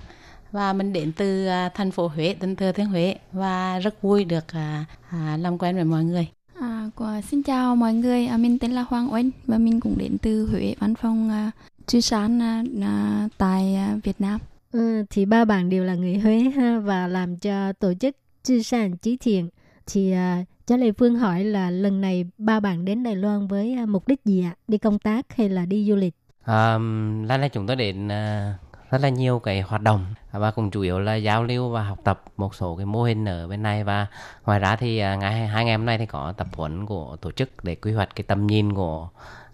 [0.53, 4.25] và mình đến từ à, thành phố Huế, tỉnh Thừa Thiên Huế và rất vui
[4.25, 6.29] được à, à, làm quen với mọi người.
[6.61, 9.99] À, của, xin chào mọi người, à, mình tên là Hoàng Oanh và mình cũng
[9.99, 11.51] đến từ Huế, văn phòng à,
[12.83, 14.41] à, tại Việt Nam.
[14.73, 18.63] Ừ, thì ba bạn đều là người Huế ha và làm cho tổ chức Trư
[18.63, 19.49] Sản Chí Thiện.
[19.87, 20.15] Thì
[20.69, 23.87] à, cho Lê Phương hỏi là lần này ba bạn đến Đài Loan với à,
[23.87, 24.55] mục đích gì ạ?
[24.69, 26.15] Đi công tác hay là đi du lịch?
[26.45, 26.73] À,
[27.29, 28.55] lần này chúng tôi đến à,
[28.91, 31.99] rất là nhiều cái hoạt động và cũng chủ yếu là giao lưu và học
[32.05, 34.07] tập một số cái mô hình ở bên này và
[34.47, 37.33] ngoài ra thì à, ngày hai ngày hôm nay thì có tập huấn của tổ
[37.33, 39.09] chức để quy hoạch cái tầm nhìn của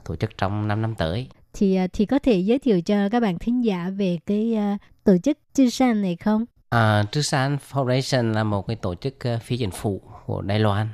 [0.05, 3.21] tổ chức trong 5 năm tới thì à, thì có thể giới thiệu cho các
[3.21, 6.45] bạn thính giả về cái uh, tổ chức Chư San này không?
[6.69, 10.59] À, Chư San Foundation là một cái tổ chức uh, phi chính phủ của Đài
[10.59, 10.89] Loan.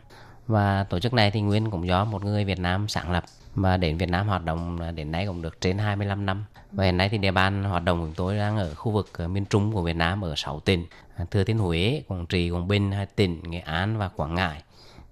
[0.46, 3.76] Và tổ chức này thì nguyên cũng do một người Việt Nam sáng lập và
[3.76, 6.44] đến Việt Nam hoạt động đến nay cũng được trên 25 năm.
[6.72, 9.08] Và hiện nay thì địa bàn hoạt động của chúng tôi đang ở khu vực
[9.12, 12.50] ờ, miền Trung của Việt Nam ở 6 tỉnh à, Thừa Thiên Huế, Quảng Trị,
[12.50, 14.62] Quảng Bình, hai tỉnh Nghệ An và Quảng Ngãi.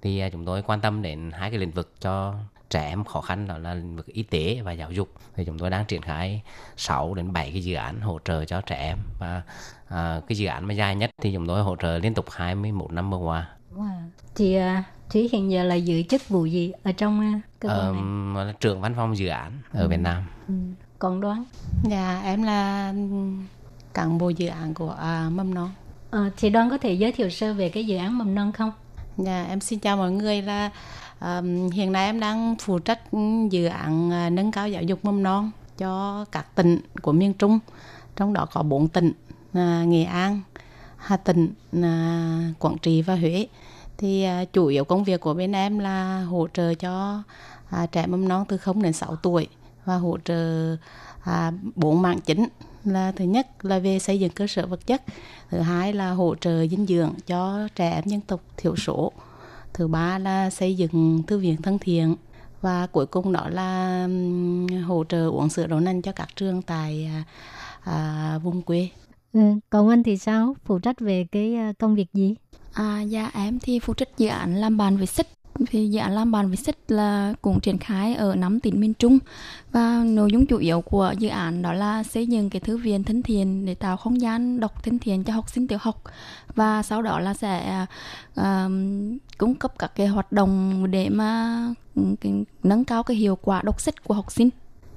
[0.03, 2.35] Thì à, chúng tôi quan tâm đến hai cái lĩnh vực cho
[2.71, 5.09] trẻ em khó khăn đó là lĩnh vực y tế và giáo dục.
[5.37, 6.43] Thì chúng tôi đang triển khai
[6.77, 8.99] 6 đến 7 cái dự án hỗ trợ cho trẻ em.
[9.19, 9.43] Và
[9.89, 12.93] à, cái dự án mà dài nhất thì chúng tôi hỗ trợ liên tục 21
[12.93, 13.49] năm vừa qua.
[13.77, 14.03] Wow.
[14.35, 18.35] Thì uh, Thúy hiện giờ là giữ chức vụ gì ở trong uh, cơ quan
[18.35, 18.51] này?
[18.51, 19.89] Uh, trưởng văn phòng dự án ở ừ.
[19.89, 20.23] Việt Nam.
[20.49, 20.55] Ừ
[20.99, 21.45] còn đoán
[21.83, 22.95] dạ em là
[23.95, 25.71] cán bộ dự án của à, mầm non
[26.11, 28.73] à, thì đoán có thể giới thiệu sơ về cái dự án mầm non không
[29.17, 30.71] dạ em xin chào mọi người là
[31.21, 33.01] um, hiện nay em đang phụ trách
[33.51, 37.59] dự án uh, nâng cao giáo dục mầm non cho các tỉnh của miền trung
[38.17, 39.13] trong đó có bốn tỉnh
[39.51, 40.41] uh, nghệ an
[40.99, 43.47] hà tĩnh à, quảng trị và huế
[43.99, 47.23] thì à, chủ yếu công việc của bên em là hỗ trợ cho
[47.71, 49.49] à, trẻ mầm non từ 0 đến 6 tuổi
[49.85, 50.77] và hỗ trợ
[51.25, 52.49] à, bốn mạng chính
[52.85, 55.03] là thứ nhất là về xây dựng cơ sở vật chất
[55.51, 59.13] thứ hai là hỗ trợ dinh dưỡng cho trẻ em dân tộc thiểu số
[59.75, 62.17] thứ ba là xây dựng thư viện thân thiện
[62.61, 64.09] và cuối cùng đó là
[64.87, 67.25] hỗ trợ uống sữa đậu nành cho các trường tại à,
[67.85, 68.89] à vùng quê.
[69.33, 70.55] Ừ, còn anh thì sao?
[70.65, 72.35] Phụ trách về cái à, công việc gì?
[72.73, 75.27] À, dạ em thì phụ trách dự án làm bàn với sách
[75.67, 78.95] thì dự án làm bàn với sách là cũng triển khai ở năm tỉnh miền
[78.95, 79.19] Trung
[79.73, 83.05] và nội dung chủ yếu của dự án đó là xây dựng cái thư viện
[83.05, 86.03] thân thiện để tạo không gian đọc thân thiện cho học sinh tiểu học
[86.55, 87.87] và sau đó là sẽ
[88.41, 88.45] uh,
[89.39, 91.61] cung cấp các cái hoạt động để mà
[92.21, 94.51] cái, nâng cao cái hiệu quả đọc sách của học sinh.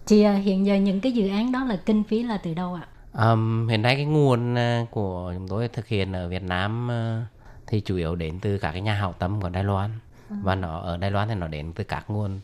[0.08, 2.74] Thì uh, hiện giờ những cái dự án đó là kinh phí là từ đâu
[2.74, 2.88] ạ?
[3.14, 7.28] Um, hiện nay cái nguồn uh, của chúng tôi thực hiện ở Việt Nam uh,
[7.68, 9.92] thì chủ yếu đến từ các cái nhà hảo tâm của Đài Loan.
[10.30, 12.40] Và nó ở Đài Loan thì nó đến từ các nguồn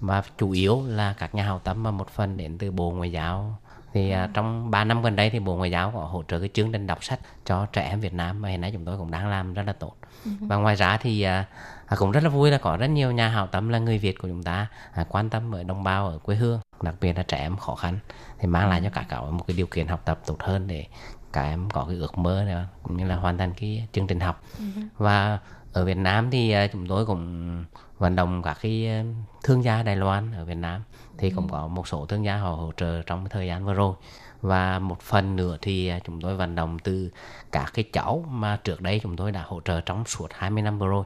[0.00, 3.12] và chủ yếu là các nhà hảo tâm và một phần đến từ Bộ Ngoại
[3.12, 3.58] giao.
[3.92, 6.48] Thì à, trong 3 năm gần đây thì Bộ Ngoại giao có hỗ trợ cái
[6.54, 9.10] chương trình đọc sách cho trẻ em Việt Nam và hiện nay chúng tôi cũng
[9.10, 9.96] đang làm rất là tốt.
[10.40, 11.46] Và ngoài ra thì à,
[11.98, 14.28] cũng rất là vui là có rất nhiều nhà hảo tâm là người Việt của
[14.28, 17.38] chúng ta à, quan tâm với đồng bào ở quê hương đặc biệt là trẻ
[17.38, 17.98] em khó khăn
[18.38, 20.86] thì mang lại cho cả cậu một cái điều kiện học tập tốt hơn để
[21.32, 24.20] các em có cái ước mơ này, cũng như là hoàn thành cái chương trình
[24.20, 24.42] học.
[24.96, 25.38] Và
[25.72, 27.64] ở Việt Nam thì à, chúng tôi cũng
[27.98, 29.04] vận động các cái à,
[29.44, 30.82] thương gia Đài Loan ở Việt Nam.
[31.18, 33.94] Thì cũng có một số thương gia họ hỗ trợ trong thời gian vừa rồi.
[34.40, 37.10] Và một phần nữa thì à, chúng tôi vận động từ
[37.52, 40.78] các cái cháu mà trước đây chúng tôi đã hỗ trợ trong suốt 20 năm
[40.78, 41.04] vừa rồi.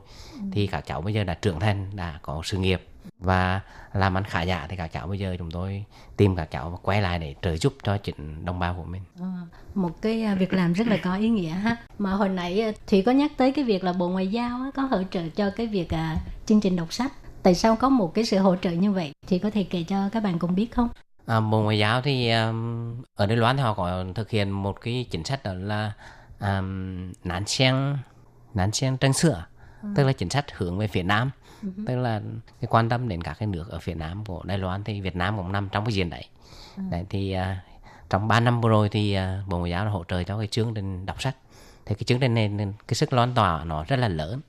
[0.52, 3.60] Thì các cháu bây giờ đã trưởng thành đã có sự nghiệp và
[3.92, 5.84] làm ăn khá giả thì các cháu bây giờ chúng tôi
[6.16, 9.02] tìm các cháu quay lại để trợ giúp cho chính đồng bào của mình.
[9.20, 9.26] Ờ,
[9.74, 11.76] một cái à, việc làm rất là có ý nghĩa ha.
[11.98, 14.82] Mà hồi nãy à, thủy có nhắc tới cái việc là bộ ngoại giao có
[14.82, 17.12] hỗ trợ cho cái việc à, chương trình đọc sách.
[17.42, 19.12] Tại sao có một cái sự hỗ trợ như vậy?
[19.26, 20.88] Thì có thể kể cho các bạn cùng biết không?
[21.26, 24.80] À, Bộ Ngoại giao thì um, ở Đài Loan thì họ có thực hiện một
[24.80, 25.92] cái chính sách đó là
[26.40, 27.98] um, nán xem
[28.54, 29.44] nán xem tranh sữa
[29.96, 31.30] tức là chính sách hướng về phía Nam
[31.86, 32.20] tức là
[32.60, 35.16] cái quan tâm đến các cái nước ở phía Nam của Đài Loan thì Việt
[35.16, 36.24] Nam cũng nằm trong cái diện đấy.
[36.90, 37.62] Đấy thì à,
[38.10, 40.46] trong 3 năm vừa rồi thì à, Bộ Ngoại giao đã hỗ trợ cho cái
[40.46, 41.36] chương trình đọc sách.
[41.86, 42.50] Thì cái chương trình này
[42.88, 44.40] cái sức lan tỏa nó rất là lớn.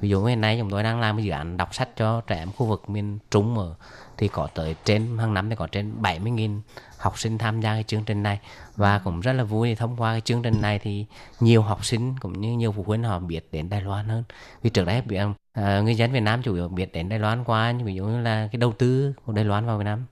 [0.00, 2.36] Ví dụ hiện nay chúng tôi đang làm cái dự án đọc sách cho trẻ
[2.36, 3.74] em khu vực miền Trung ở
[4.16, 6.60] thì có tới trên hàng năm thì có trên 70.000
[6.98, 8.40] học sinh tham gia cái chương trình này.
[8.76, 11.06] Và cũng rất là vui thông qua cái chương trình này thì
[11.40, 14.24] nhiều học sinh cũng như nhiều phụ huynh họ biết đến Đài Loan hơn.
[14.62, 15.18] Vì trước đây biết
[15.52, 18.22] à, người dân Việt Nam chủ yếu biết đến Đài Loan qua ví dụ như
[18.22, 20.04] là cái đầu tư của Đài Loan vào Việt Nam.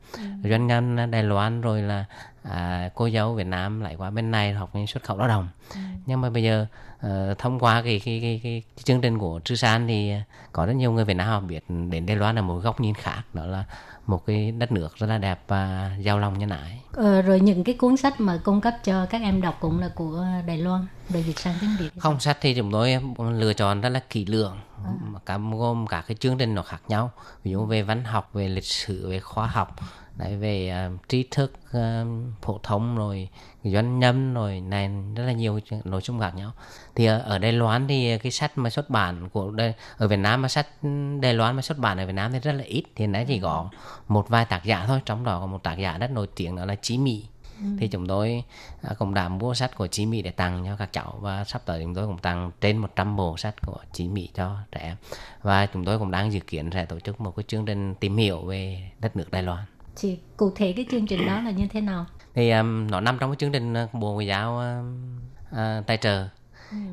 [0.45, 2.05] Doanh nhân Đài Loan rồi là
[2.43, 5.49] à, cô dâu Việt Nam lại qua bên này học xuất khẩu lao động.
[6.07, 6.67] Nhưng mà bây giờ
[7.01, 10.13] ờ, thông qua cái, cái, cái, cái, chương trình của Trư San thì
[10.53, 12.95] có rất nhiều người Việt Nam họ biết đến Đài Loan là một góc nhìn
[12.95, 13.65] khác đó là
[14.07, 16.81] một cái đất nước rất là đẹp và giàu lòng nhân ái.
[16.93, 19.91] Ờ, rồi những cái cuốn sách mà cung cấp cho các em đọc cũng là
[19.95, 21.91] của Đài Loan về dịch sang tiếng Việt.
[21.99, 24.57] Không sách thì chúng tôi lựa chọn rất là kỹ lưỡng
[25.27, 27.11] cả gồm cả cái chương trình nó khác nhau.
[27.45, 29.77] Ví dụ về văn học về lịch sử về khoa học
[30.17, 31.81] đấy về uh, trí thức uh,
[32.43, 33.29] phổ thông rồi
[33.65, 36.53] doanh nhân rồi này rất là nhiều nội dung khác nhau.
[36.95, 40.43] Thì ở, Đài Loan thì cái sách mà xuất bản của đây ở Việt Nam
[40.43, 40.67] mà sách
[41.21, 42.85] Đài Loan mà xuất bản ở Việt Nam thì rất là ít.
[42.95, 43.69] Thì nãy chỉ có
[44.09, 46.65] một vài tác giả thôi trong đó có một tác giả rất nổi tiếng đó
[46.65, 47.27] là Chí Mỹ
[47.79, 48.45] thì chúng tôi
[48.83, 51.63] à, cũng đã mua sách của Chí Mỹ để tặng cho các cháu và sắp
[51.65, 54.97] tới chúng tôi cũng tặng trên 100 bộ sách của Chí Mỹ cho trẻ em.
[55.43, 58.17] Và chúng tôi cũng đang dự kiến sẽ tổ chức một cái chương trình tìm
[58.17, 59.65] hiểu về đất nước Đài Loan.
[59.97, 63.19] Thì cụ thể cái chương trình đó là như thế nào thì um, nó nằm
[63.19, 64.87] trong cái chương trình uh, bộ ngoại giao uh,
[65.53, 66.29] uh, tài trợ.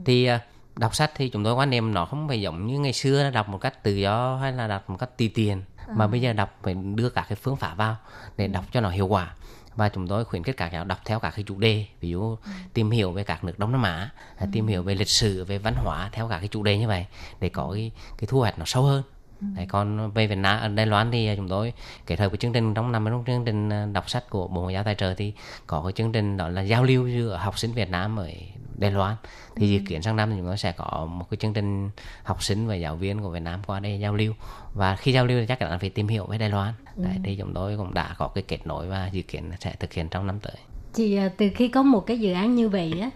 [0.06, 0.42] Thì uh,
[0.76, 3.50] đọc sách thì chúng tôi quan niệm nó không phải giống như ngày xưa đọc
[3.50, 5.62] một cách tự do hay là đọc một cách tùy tiền
[5.96, 7.96] mà bây giờ đọc phải đưa các cái phương pháp vào
[8.38, 9.34] để đọc cho nó hiệu quả.
[9.76, 12.38] Và chúng tôi khuyến khích các cháu đọc theo các cái chủ đề ví dụ
[12.74, 15.58] tìm hiểu về các nước Đông Nam Á hay tìm hiểu về lịch sử về
[15.58, 17.06] văn hóa theo các cái chủ đề như vậy
[17.40, 19.04] để có cái cái thu hoạch nó sâu hơn
[19.42, 21.74] Đấy, còn về Việt Nam ở Đài Loan thì chúng tôi
[22.06, 24.74] kết hợp với chương trình trong năm trong chương trình đọc sách của Bộ Ngoại
[24.74, 25.34] giao tài trợ thì
[25.68, 28.30] có cái chương trình đó là giao lưu giữa học sinh Việt Nam ở
[28.78, 29.16] Đài Loan.
[29.56, 31.90] Thì dự kiến sang năm thì chúng tôi sẽ có một cái chương trình
[32.24, 34.34] học sinh và giáo viên của Việt Nam qua đây giao lưu.
[34.74, 36.74] Và khi giao lưu thì chắc chắn là phải tìm hiểu với Đài Loan.
[36.96, 39.94] Đấy, thì chúng tôi cũng đã có cái kết nối và dự kiến sẽ thực
[39.94, 40.56] hiện trong năm tới.
[40.94, 43.10] Thì à, từ khi có một cái dự án như vậy á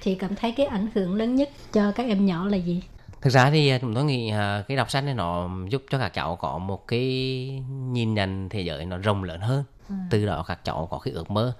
[0.00, 2.82] chị cảm thấy cái ảnh hưởng lớn nhất cho các em nhỏ là gì
[3.20, 4.32] thực ra thì chúng tôi nghĩ
[4.68, 7.04] cái đọc sách này nó giúp cho các cháu có một cái
[7.70, 9.94] nhìn nhận thế giới nó rộng lớn hơn ừ.
[10.10, 11.52] từ đó các cháu có cái ước mơ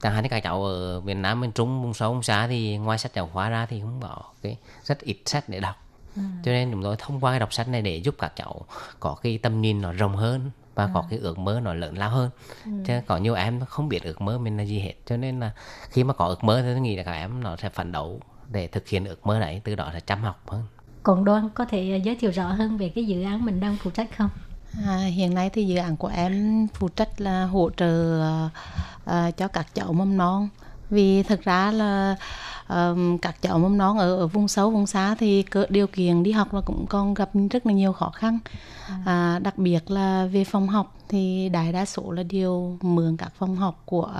[0.00, 2.76] chẳng hạn như các cháu ở miền Nam miền Trung vùng sâu vùng xa thì
[2.76, 5.76] ngoài sách giáo khoa ra thì không có cái rất ít sách để đọc
[6.16, 6.22] ừ.
[6.44, 8.66] cho nên chúng tôi thông qua cái đọc sách này để giúp các cháu
[9.00, 10.90] có cái tầm nhìn nó rộng hơn và ừ.
[10.94, 12.30] có cái ước mơ nó lớn lao hơn
[12.64, 12.70] ừ.
[12.86, 15.50] chứ có nhiều em không biết ước mơ mình là gì hết cho nên là
[15.88, 18.20] khi mà có ước mơ thì tôi nghĩ là các em nó sẽ phấn đấu
[18.52, 20.62] để thực hiện ước mơ đấy từ đó sẽ chăm học hơn.
[21.02, 23.90] Còn đoan có thể giới thiệu rõ hơn về cái dự án mình đang phụ
[23.90, 24.30] trách không?
[24.86, 28.22] À, hiện nay thì dự án của em phụ trách là hỗ trợ
[29.04, 30.48] uh, cho các cháu mầm non
[30.90, 32.16] vì thực ra là
[32.68, 36.22] um, các cháu mầm non ở, ở vùng sâu vùng xa thì cơ điều kiện
[36.22, 38.38] đi học là cũng còn gặp rất là nhiều khó khăn.
[39.04, 43.32] À, đặc biệt là về phòng học thì đại đa số là điều mượn các
[43.38, 44.10] phòng học của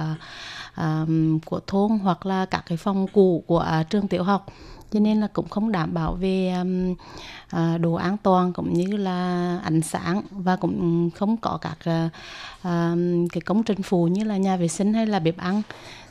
[0.80, 1.08] uh,
[1.44, 4.46] của thôn hoặc là các cái phòng cũ của uh, trường tiểu học.
[4.92, 8.96] Cho nên là cũng không đảm bảo về um, uh, đồ an toàn cũng như
[8.96, 12.12] là ánh sáng và cũng không có các uh,
[13.32, 15.62] cái công trình phụ như là nhà vệ sinh hay là bếp ăn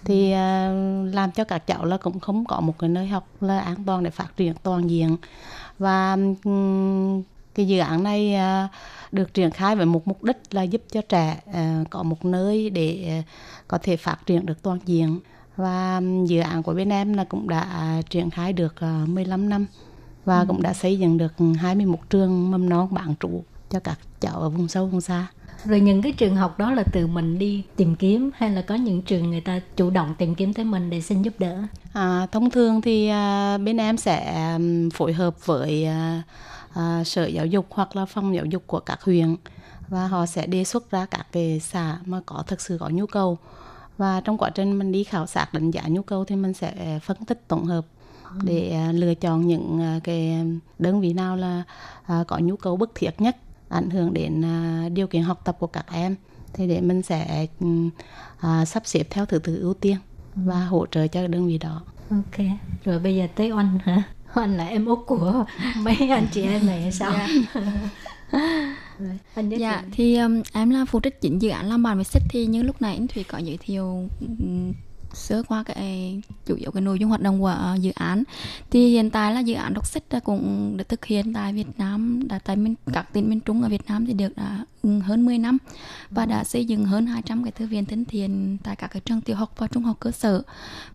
[0.06, 3.60] thì uh, làm cho các cháu là cũng không có một cái nơi học là
[3.60, 5.18] an toàn để phát triển toàn diện
[5.80, 6.18] và
[7.56, 8.36] cái dự án này
[8.66, 8.72] uh,
[9.12, 12.70] được triển khai với một mục đích là giúp cho trẻ uh, có một nơi
[12.70, 13.26] để uh,
[13.68, 15.20] có thể phát triển được toàn diện
[15.56, 18.76] và dự án của bên em là cũng đã triển khai được
[19.08, 19.66] 15 năm
[20.26, 20.46] và ừ.
[20.48, 24.50] cũng đã xây dựng được 21 trường mầm non bán trú cho các cháu ở
[24.50, 25.28] vùng sâu vùng xa.
[25.66, 28.76] Rồi những cái trường học đó là từ mình đi tìm kiếm hay là có
[28.76, 31.58] những trường người ta chủ động tìm kiếm tới mình để xin giúp đỡ?
[31.94, 34.50] À, thông thường thì à, bên em sẽ
[34.94, 36.24] phối hợp với à,
[36.74, 39.36] à, sở giáo dục hoặc là phòng giáo dục của các huyện
[39.90, 43.06] và họ sẽ đề xuất ra các cái xã mà có thực sự có nhu
[43.06, 43.38] cầu
[43.98, 47.00] và trong quá trình mình đi khảo sát đánh giá nhu cầu thì mình sẽ
[47.04, 47.86] phân tích tổng hợp
[48.44, 50.46] để à, lựa chọn những à, cái
[50.80, 51.64] đơn vị nào là
[52.06, 53.38] à, có nhu cầu bức thiết nhất
[53.70, 56.16] ảnh hưởng đến à, điều kiện học tập của các em.
[56.54, 57.68] Thì để mình sẽ ừ,
[58.40, 59.98] à, sắp xếp theo thứ tự ưu tiên
[60.36, 61.82] và hỗ trợ cho đơn vị đó.
[62.10, 62.46] Ok,
[62.84, 64.04] rồi bây giờ tới Oanh hả?
[64.36, 65.46] Oanh là em út của
[65.78, 67.14] mấy anh chị em này sao?
[69.00, 71.96] Rồi, anh giới Dạ thì um, em là phụ trách chính dự án làm bàn
[71.96, 74.74] với sách thì như lúc nãy anh Thủy có giới thiệu um,
[75.14, 78.24] sơ qua cái chủ yếu cái nội dung hoạt động của uh, dự án.
[78.70, 81.68] Thì hiện tại là dự án đọc sách đã cũng được thực hiện tại Việt
[81.78, 84.44] Nam đã tại miền, các tỉnh miền Trung ở Việt Nam thì được ờ,
[84.84, 85.58] đã hơn 10 năm
[86.10, 89.22] và đã xây dựng hơn 200 cái thư viện thân thiện tại các cái trường
[89.22, 90.42] tiểu học và trung học cơ sở.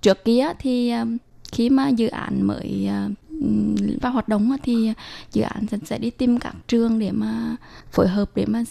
[0.03, 1.07] Trước kia thì ờ,
[1.53, 3.28] khi mà dự án mới uh,
[4.01, 4.93] vào hoạt động thì
[5.33, 7.57] dự án sẽ- đi tìm các trường để mà
[7.91, 8.63] phối hợp để mà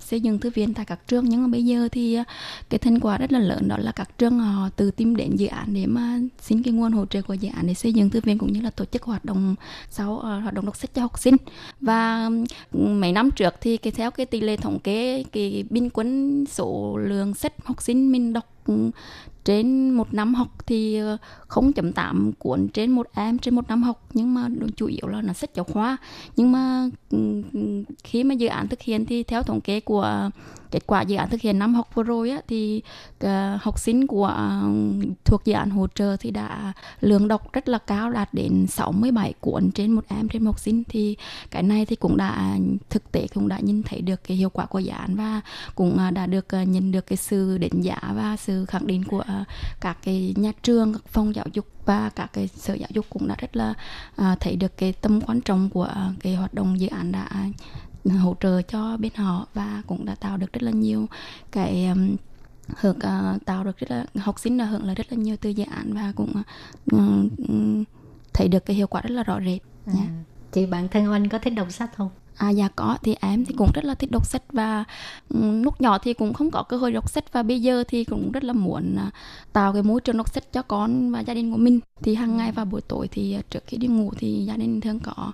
[0.00, 1.24] xây dựng thư viện tại các trường.
[1.28, 2.24] Nhưng mà bây giờ thì ờ,
[2.68, 5.46] cái thành quả rất là lớn, đó là các trường họ tự tìm đến dự
[5.46, 8.20] án để mà xin cái nguồn hỗ trợ của dự án để xây dựng thư
[8.20, 9.54] viện cũng như là tổ chức hoạt động
[9.90, 11.36] sau ờ, hoạt động đọc sách cho học sinh.
[11.80, 12.30] Và
[12.72, 16.96] mấy năm trước thì cái, theo cái tỷ lệ thống kê, cái bình quân số
[16.96, 18.44] lượng sách học sinh mình đọc
[19.44, 21.16] trên một năm học thì ờ,
[21.48, 24.06] không 0.8 cuốn trên một em, trên một năm học.
[24.14, 25.96] Nhưng mà chủ yếu là nó sách giáo khoa.
[26.36, 30.30] Nhưng mà ừ, ừ, khi mà dự án thực hiện thì theo thống kê của
[30.70, 32.82] kết quả dự án thực hiện năm học vừa rồi á, thì
[33.20, 34.62] ờ, học sinh của ờ,
[35.24, 39.32] thuộc dự án hỗ trợ thì đã lượng đọc rất là cao đạt đến 67
[39.40, 40.82] cuốn trên một em trên một học sinh.
[40.88, 41.16] Thì
[41.50, 42.56] cái này thì cũng đã
[42.90, 45.40] thực tế cũng đã nhìn thấy được cái hiệu quả của dự án và
[45.74, 49.04] cũng ờ, đã được nhìn nhận được cái sự đánh giá và sự khẳng định
[49.04, 49.24] của
[49.80, 53.28] các cái nhà trường các phòng giáo dục và các cái sở giáo dục cũng
[53.28, 53.74] đã rất là
[54.40, 57.28] thấy được cái tầm quan trọng của cái hoạt động dự án đã
[58.08, 61.06] hỗ trợ cho bên họ và cũng đã tạo được rất là nhiều
[61.52, 62.16] cái um,
[62.76, 65.50] hưởng uh, tạo được rất là học sinh đã hưởng lợi rất là nhiều từ
[65.50, 66.42] dự án và cũng
[66.94, 67.86] uh,
[68.32, 70.08] thấy được cái hiệu quả rất là rõ rệt À, nha.
[70.52, 72.10] chị bản thân anh có thích đọc sách không?
[72.36, 74.84] À dạ có, thì em thì cũng rất là thích đọc sách và
[75.28, 78.04] ừ, lúc nhỏ thì cũng không có cơ hội đọc sách và bây giờ thì
[78.04, 79.10] cũng rất là muốn à,
[79.52, 81.80] tạo cái môi trường đọc sách cho con và gia đình của mình.
[82.02, 84.80] Thì hàng ngày vào buổi tối thì à, trước khi đi ngủ thì gia đình
[84.80, 85.32] thường có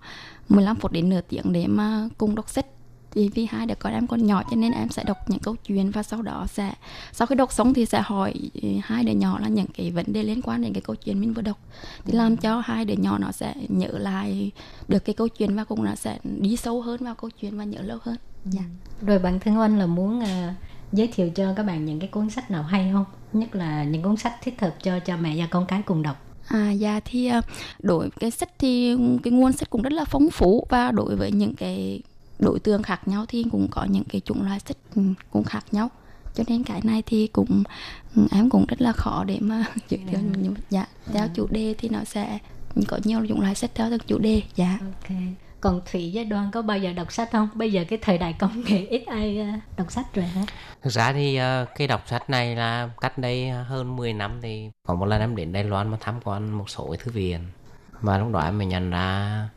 [0.48, 2.66] 15 phút đến nửa tiếng để mà cùng đọc sách
[3.12, 5.56] thì vì hai đứa con em còn nhỏ cho nên em sẽ đọc những câu
[5.66, 6.72] chuyện và sau đó sẽ
[7.12, 10.12] sau khi đọc xong thì sẽ hỏi ừ, hai đứa nhỏ là những cái vấn
[10.12, 11.58] đề liên quan đến cái câu chuyện mình vừa đọc.
[12.04, 14.50] Thì làm cho hai đứa nhỏ nó sẽ nhớ lại
[14.88, 17.64] được cái câu chuyện và cũng nó sẽ đi sâu hơn vào câu chuyện và
[17.64, 18.16] nhớ lâu hơn.
[18.44, 18.62] Dạ.
[19.06, 20.54] Rồi bản thân Oanh là muốn à,
[20.92, 23.04] giới thiệu cho các bạn những cái cuốn sách nào hay không?
[23.32, 26.16] Nhất là những cuốn sách thích hợp cho cha mẹ và con cái cùng đọc.
[26.48, 27.42] À dạ thì à,
[27.78, 31.16] đối với cái sách thì cái nguồn sách cũng rất là phong phú và đối
[31.16, 32.02] với những cái
[32.42, 35.64] đối tượng khác nhau thì cũng có những cái chủng loại sách ừ, cũng khác
[35.72, 35.88] nhau
[36.34, 37.62] cho nên cái này thì cũng
[38.16, 41.74] ừ, em cũng rất là khó để mà giới thiệu nhưng dạ theo chủ đề
[41.78, 42.38] thì nó sẽ
[42.88, 45.16] có nhiều chủng loại sách theo từng chủ đề dạ Ok.
[45.60, 47.48] Còn Thủy với Đoan có bao giờ đọc sách không?
[47.54, 50.42] Bây giờ cái thời đại công nghệ ít ai à, đọc sách rồi hả?
[50.82, 54.70] Thực ra thì ờ, cái đọc sách này là cách đây hơn 10 năm thì
[54.86, 57.40] có một lần em đến Đài Loan mà tham quan một số cái thư viện
[58.00, 59.48] và lúc đó em mới nhận ra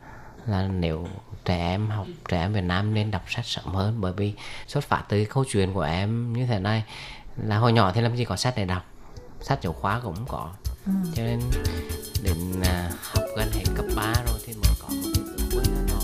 [0.46, 1.06] là nếu
[1.44, 4.34] trẻ em học trẻ em Việt Nam nên đọc sách sớm hơn bởi vì
[4.66, 6.84] xuất phát từ câu chuyện của em như thế này
[7.36, 8.84] là hồi nhỏ thì làm gì có sách để đọc
[9.40, 10.52] sách giáo khoa cũng không có
[10.86, 11.40] cho nên
[12.24, 15.10] đến à, học gần hết cấp 3 rồi thì mới có một
[15.50, 16.00] cái nhỏ nhỏ.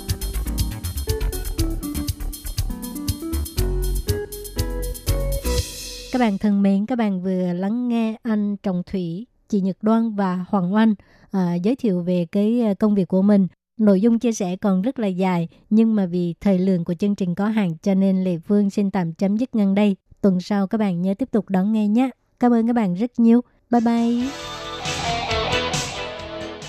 [6.13, 10.15] Các bạn thân mến, các bạn vừa lắng nghe anh Trọng Thủy, chị Nhật Đoan
[10.15, 10.95] và Hoàng Oanh
[11.31, 13.47] à, giới thiệu về cái à, công việc của mình.
[13.83, 17.15] Nội dung chia sẻ còn rất là dài, nhưng mà vì thời lượng của chương
[17.15, 19.97] trình có hạn cho nên Lệ Phương xin tạm chấm dứt ngang đây.
[20.21, 22.11] Tuần sau các bạn nhớ tiếp tục đón nghe nhé.
[22.41, 23.41] Cảm ơn các bạn rất nhiều.
[23.71, 24.29] Bye bye.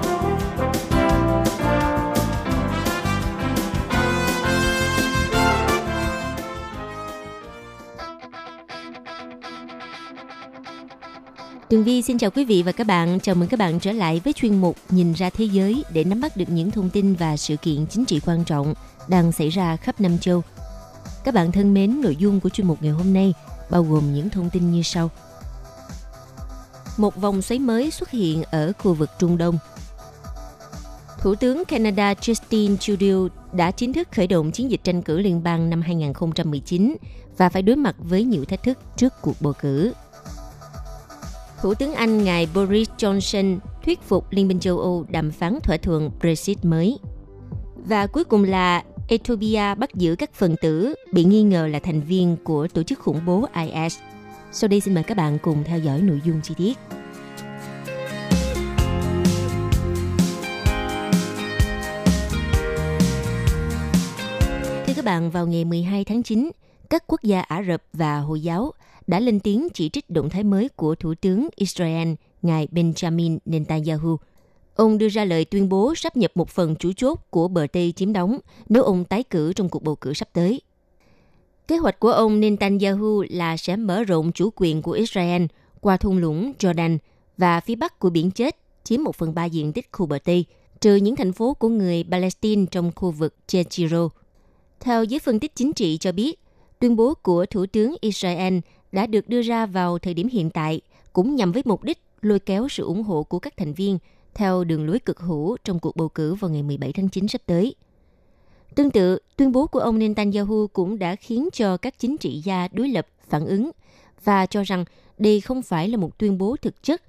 [11.71, 13.19] Tường Vi xin chào quý vị và các bạn.
[13.19, 16.21] Chào mừng các bạn trở lại với chuyên mục Nhìn ra thế giới để nắm
[16.21, 18.73] bắt được những thông tin và sự kiện chính trị quan trọng
[19.07, 20.41] đang xảy ra khắp năm châu.
[21.23, 23.33] Các bạn thân mến, nội dung của chuyên mục ngày hôm nay
[23.69, 25.09] bao gồm những thông tin như sau.
[26.97, 29.57] Một vòng xoáy mới xuất hiện ở khu vực Trung Đông.
[31.19, 35.43] Thủ tướng Canada Justin Trudeau đã chính thức khởi động chiến dịch tranh cử liên
[35.43, 36.95] bang năm 2019
[37.37, 39.93] và phải đối mặt với nhiều thách thức trước cuộc bầu cử.
[41.61, 45.77] Thủ tướng Anh ngài Boris Johnson thuyết phục Liên minh châu Âu đàm phán thỏa
[45.77, 46.97] thuận Brexit mới.
[47.75, 52.01] Và cuối cùng là Ethiopia bắt giữ các phần tử bị nghi ngờ là thành
[52.01, 53.97] viên của tổ chức khủng bố IS.
[54.51, 56.77] Sau đây xin mời các bạn cùng theo dõi nội dung chi tiết.
[64.87, 66.51] Thưa các bạn, vào ngày 12 tháng 9,
[66.91, 68.73] các quốc gia Ả Rập và Hồi giáo
[69.07, 74.17] đã lên tiếng chỉ trích động thái mới của Thủ tướng Israel, ngài Benjamin Netanyahu.
[74.75, 77.93] Ông đưa ra lời tuyên bố sắp nhập một phần chủ chốt của bờ Tây
[77.95, 78.39] chiếm đóng
[78.69, 80.61] nếu ông tái cử trong cuộc bầu cử sắp tới.
[81.67, 85.45] Kế hoạch của ông Netanyahu là sẽ mở rộng chủ quyền của Israel
[85.81, 86.97] qua thung lũng Jordan
[87.37, 90.45] và phía bắc của biển chết chiếm một phần ba diện tích khu bờ Tây,
[90.81, 94.09] trừ những thành phố của người Palestine trong khu vực Jezero.
[94.79, 96.39] Theo giới phân tích chính trị cho biết,
[96.81, 98.57] tuyên bố của Thủ tướng Israel
[98.91, 100.81] đã được đưa ra vào thời điểm hiện tại
[101.13, 103.97] cũng nhằm với mục đích lôi kéo sự ủng hộ của các thành viên
[104.33, 107.41] theo đường lối cực hữu trong cuộc bầu cử vào ngày 17 tháng 9 sắp
[107.45, 107.75] tới.
[108.75, 112.67] Tương tự, tuyên bố của ông Netanyahu cũng đã khiến cho các chính trị gia
[112.67, 113.71] đối lập phản ứng
[114.23, 114.85] và cho rằng
[115.17, 117.01] đây không phải là một tuyên bố thực chất,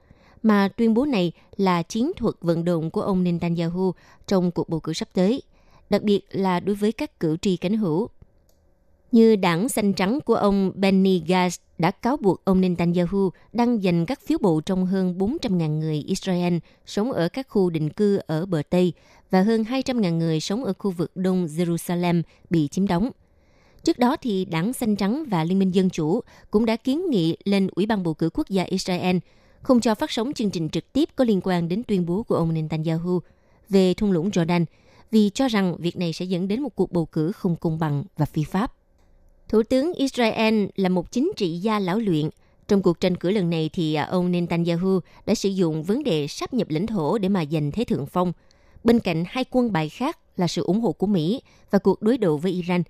[0.42, 3.92] mà tuyên bố này là chiến thuật vận động của ông Netanyahu
[4.26, 5.42] trong cuộc bầu cử sắp tới,
[5.90, 8.08] đặc biệt là đối với các cử tri cánh hữu
[9.12, 14.06] như đảng xanh trắng của ông Benny Gantz đã cáo buộc ông Netanyahu đang giành
[14.06, 16.56] các phiếu bầu trong hơn 400.000 người Israel
[16.86, 18.92] sống ở các khu định cư ở bờ Tây
[19.30, 23.10] và hơn 200.000 người sống ở khu vực đông Jerusalem bị chiếm đóng.
[23.84, 27.36] Trước đó thì đảng Xanh Trắng và Liên minh Dân Chủ cũng đã kiến nghị
[27.44, 29.16] lên Ủy ban bầu cử quốc gia Israel
[29.62, 32.34] không cho phát sóng chương trình trực tiếp có liên quan đến tuyên bố của
[32.34, 33.20] ông Netanyahu
[33.68, 34.64] về thung lũng Jordan
[35.10, 38.04] vì cho rằng việc này sẽ dẫn đến một cuộc bầu cử không công bằng
[38.16, 38.72] và phi pháp.
[39.52, 42.28] Thủ tướng Israel là một chính trị gia lão luyện.
[42.68, 46.26] Trong cuộc tranh cử lần này thì à, ông Netanyahu đã sử dụng vấn đề
[46.28, 48.32] sáp nhập lãnh thổ để mà giành thế thượng phong.
[48.84, 52.18] Bên cạnh hai quân bài khác là sự ủng hộ của Mỹ và cuộc đối
[52.18, 52.82] đầu với Iran.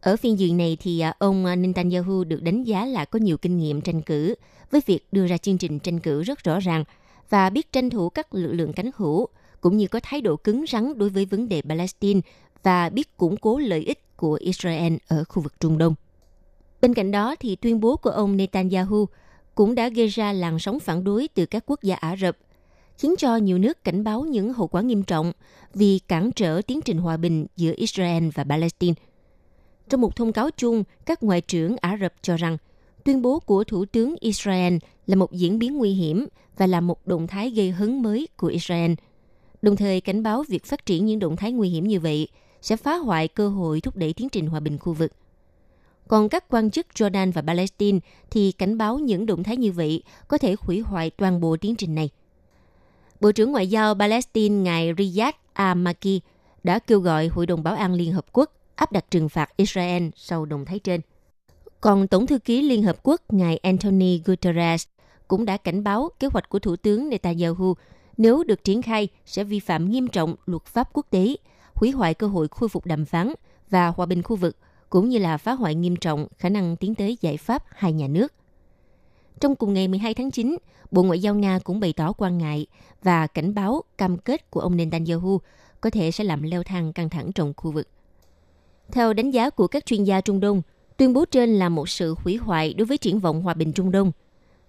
[0.00, 3.58] Ở phiên dự này thì à, ông Netanyahu được đánh giá là có nhiều kinh
[3.58, 4.34] nghiệm tranh cử,
[4.70, 6.84] với việc đưa ra chương trình tranh cử rất rõ ràng
[7.30, 9.28] và biết tranh thủ các lực lượng cánh hữu,
[9.60, 12.20] cũng như có thái độ cứng rắn đối với vấn đề Palestine
[12.62, 15.94] và biết củng cố lợi ích của Israel ở khu vực Trung Đông.
[16.80, 19.06] Bên cạnh đó thì tuyên bố của ông Netanyahu
[19.54, 22.36] cũng đã gây ra làn sóng phản đối từ các quốc gia Ả Rập,
[22.98, 25.32] khiến cho nhiều nước cảnh báo những hậu quả nghiêm trọng
[25.74, 28.94] vì cản trở tiến trình hòa bình giữa Israel và Palestine.
[29.88, 32.56] Trong một thông cáo chung, các ngoại trưởng Ả Rập cho rằng
[33.04, 37.06] tuyên bố của Thủ tướng Israel là một diễn biến nguy hiểm và là một
[37.06, 38.92] động thái gây hấn mới của Israel,
[39.62, 42.28] đồng thời cảnh báo việc phát triển những động thái nguy hiểm như vậy
[42.62, 45.12] sẽ phá hoại cơ hội thúc đẩy tiến trình hòa bình khu vực.
[46.08, 47.98] Còn các quan chức Jordan và Palestine
[48.30, 51.76] thì cảnh báo những động thái như vậy có thể hủy hoại toàn bộ tiến
[51.76, 52.10] trình này.
[53.20, 56.20] Bộ trưởng Ngoại giao Palestine ngài Riyad al-Maki
[56.64, 60.08] đã kêu gọi Hội đồng Bảo an Liên Hợp Quốc áp đặt trừng phạt Israel
[60.16, 61.00] sau động thái trên.
[61.80, 64.86] Còn Tổng thư ký Liên Hợp Quốc ngài Anthony Guterres
[65.28, 67.74] cũng đã cảnh báo kế hoạch của Thủ tướng Netanyahu
[68.16, 71.36] nếu được triển khai sẽ vi phạm nghiêm trọng luật pháp quốc tế
[71.82, 73.32] hủy hoại cơ hội khôi phục đàm phán
[73.70, 74.56] và hòa bình khu vực,
[74.90, 78.08] cũng như là phá hoại nghiêm trọng khả năng tiến tới giải pháp hai nhà
[78.08, 78.32] nước.
[79.40, 80.56] Trong cùng ngày 12 tháng 9,
[80.90, 82.66] Bộ Ngoại giao Nga cũng bày tỏ quan ngại
[83.02, 85.40] và cảnh báo cam kết của ông Netanyahu
[85.80, 87.88] có thể sẽ làm leo thang căng thẳng trong khu vực.
[88.92, 90.62] Theo đánh giá của các chuyên gia Trung Đông,
[90.96, 93.90] tuyên bố trên là một sự hủy hoại đối với triển vọng hòa bình Trung
[93.90, 94.12] Đông.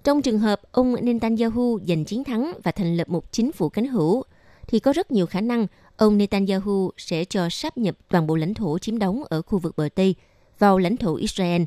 [0.03, 3.87] Trong trường hợp ông Netanyahu giành chiến thắng và thành lập một chính phủ cánh
[3.87, 4.23] hữu,
[4.67, 8.53] thì có rất nhiều khả năng ông Netanyahu sẽ cho sáp nhập toàn bộ lãnh
[8.53, 10.15] thổ chiếm đóng ở khu vực bờ Tây,
[10.59, 11.61] vào lãnh thổ Israel,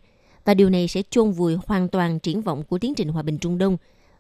[0.44, 3.38] và điều này sẽ chôn vùi hoàn toàn triển vọng của tiến trình hòa bình
[3.38, 3.76] Trung Đông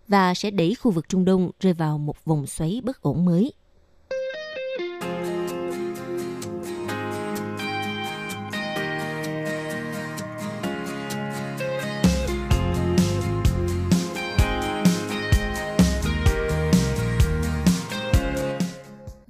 [0.08, 3.52] và sẽ đẩy khu vực Trung Đông rơi vào một vòng xoáy bất ổn mới.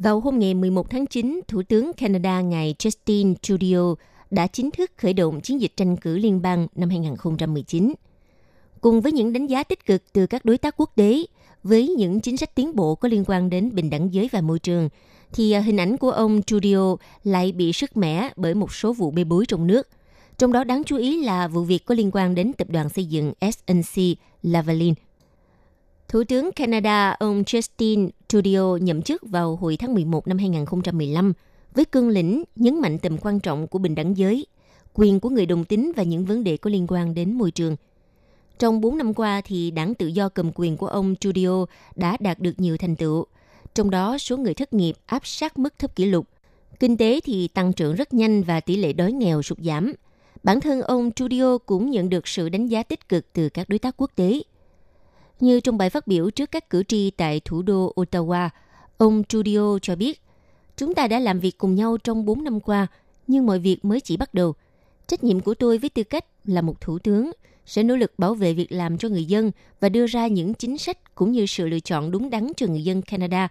[0.06, 3.94] Vào hôm ngày 11 tháng 9, Thủ tướng Canada ngài Justin Trudeau
[4.30, 7.92] đã chính thức khởi động chiến dịch tranh cử liên bang năm 2019.
[8.80, 11.26] Cùng với những đánh giá tích cực từ các đối tác quốc tế,
[11.62, 14.58] với những chính sách tiến bộ có liên quan đến bình đẳng giới và môi
[14.58, 14.88] trường,
[15.32, 19.10] thì à, hình ảnh của ông Trudeau lại bị sức mẻ bởi một số vụ
[19.10, 19.88] bê bối trong nước.
[20.38, 23.04] Trong đó đáng chú ý là vụ việc có liên quan đến tập đoàn xây
[23.04, 24.02] dựng SNC
[24.42, 24.94] Lavalin–
[26.08, 31.32] Thủ tướng Canada ông Justin Trudeau nhậm chức vào hồi tháng 11 năm 2015
[31.74, 34.46] với cương lĩnh nhấn mạnh tầm quan trọng của bình đẳng giới,
[34.94, 37.76] quyền của người đồng tính và những vấn đề có liên quan đến môi trường.
[38.58, 42.40] Trong 4 năm qua thì đảng tự do cầm quyền của ông Trudeau đã đạt
[42.40, 43.26] được nhiều thành tựu,
[43.74, 46.26] trong đó số người thất nghiệp áp sát mức thấp kỷ lục.
[46.80, 49.92] Kinh tế thì tăng trưởng rất nhanh và tỷ lệ đói nghèo sụt giảm.
[50.42, 53.78] Bản thân ông Trudeau cũng nhận được sự đánh giá tích cực từ các đối
[53.78, 54.42] tác quốc tế–
[55.40, 58.48] như trong bài phát biểu trước các cử tri tại thủ đô Ottawa,
[58.98, 60.20] ông Trudeau cho biết,
[60.76, 62.86] chúng ta đã làm việc cùng nhau trong 4 năm qua,
[63.26, 64.54] nhưng mọi việc mới chỉ bắt đầu.
[65.06, 67.30] Trách nhiệm của tôi với tư cách là một thủ tướng
[67.66, 70.78] sẽ nỗ lực bảo vệ việc làm cho người dân và đưa ra những chính
[70.78, 73.48] sách cũng như sự lựa chọn đúng đắn cho người dân Canada,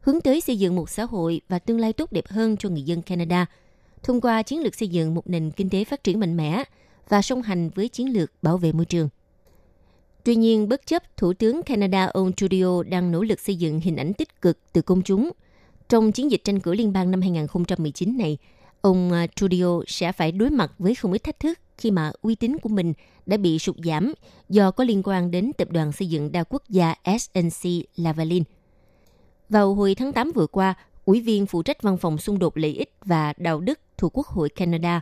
[0.00, 2.82] hướng tới xây dựng một xã hội và tương lai tốt đẹp hơn cho người
[2.82, 3.46] dân Canada,
[4.02, 6.64] thông qua chiến lược xây dựng một nền kinh tế phát triển mạnh mẽ
[7.08, 9.08] và song hành với chiến lược bảo vệ môi trường.
[10.24, 13.96] Tuy nhiên, bất chấp Thủ tướng Canada ông Trudeau đang nỗ lực xây dựng hình
[13.96, 15.30] ảnh tích cực từ công chúng,
[15.88, 18.38] trong chiến dịch tranh cử liên bang năm 2019 này,
[18.80, 22.34] ông à, Trudeau sẽ phải đối mặt với không ít thách thức khi mà uy
[22.34, 22.92] tín của mình
[23.26, 24.12] đã bị sụt giảm
[24.48, 28.42] do có liên quan đến tập đoàn xây dựng đa quốc gia SNC Lavalin.
[29.48, 32.72] Vào hồi tháng 8 vừa qua, Ủy viên phụ trách văn phòng xung đột lợi
[32.72, 35.00] ích và đạo đức thuộc Quốc hội Canada,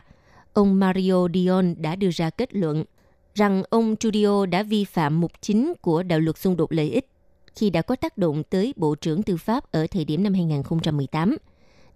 [0.53, 2.83] ông Mario Dion đã đưa ra kết luận–
[3.35, 7.07] rằng ông Trudeau đã vi phạm mục chính của đạo luật xung đột lợi ích
[7.55, 11.37] khi đã có tác động tới Bộ trưởng Tư pháp ở thời điểm năm 2018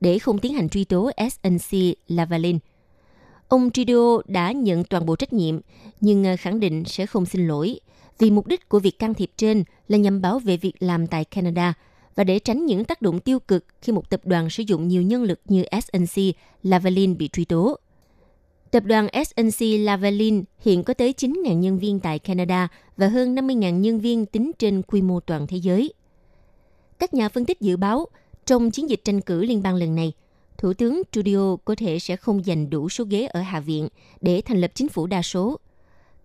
[0.02, 1.78] để không tiến hành truy tố SNC
[2.08, 2.60] Lavalin.
[3.48, 5.60] Ông Trudeau đã nhận toàn bộ trách nhiệm,
[6.02, 7.80] nhưng ờ, khẳng định sẽ không xin lỗi
[8.20, 11.26] vì mục đích của việc can thiệp trên là nhằm bảo vệ việc làm tại
[11.26, 11.74] Canada
[12.16, 15.02] và để tránh những tác động tiêu cực khi một tập đoàn sử dụng nhiều
[15.02, 16.24] nhân lực như SNC
[16.64, 17.80] Lavalin bị truy tố.
[18.76, 22.68] Tập đoàn SNC Lavalin hiện có tới 9.000 nhân viên tại Canada
[22.98, 25.94] và hơn 50.000 nhân viên tính trên quy mô toàn thế giới.
[27.00, 28.08] Các nhà phân tích dự báo,
[28.46, 30.14] trong chiến dịch tranh cử liên bang lần này,
[30.58, 33.88] Thủ tướng Trudeau có thể sẽ không giành đủ số ghế ở Hạ viện
[34.22, 35.60] để thành lập chính phủ đa số.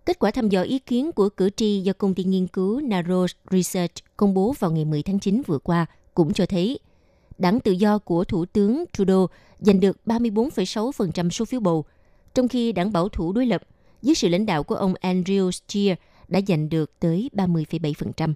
[0.05, 3.33] Kết quả thăm dò ý kiến của cử tri do công ty nghiên cứu Narrows
[3.51, 6.79] Research công bố vào ngày 10 tháng 9 vừa qua cũng cho thấy
[7.37, 9.29] đảng tự do của Thủ tướng Trudeau
[9.59, 11.85] giành được 34,6% số phiếu bầu–
[12.33, 13.61] trong khi đảng bảo thủ đối lập
[14.01, 18.33] dưới sự lãnh đạo của ông Andrew Scheer đã giành được tới 30,7%.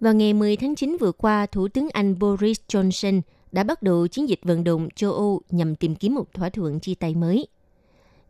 [0.00, 3.20] Vào ngày 10 tháng 9 vừa qua, Thủ tướng Anh Boris Johnson
[3.52, 6.80] đã bắt đầu chiến dịch vận động châu Âu nhằm tìm kiếm một thỏa thuận
[6.80, 7.46] chia tay mới–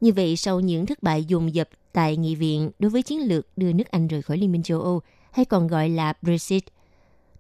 [0.01, 3.47] như vậy, sau những thất bại dồn dập tại nghị viện đối với chiến lược
[3.57, 5.01] đưa nước Anh rời khỏi Liên minh châu Âu,
[5.33, 6.65] hay còn gọi là Brexit,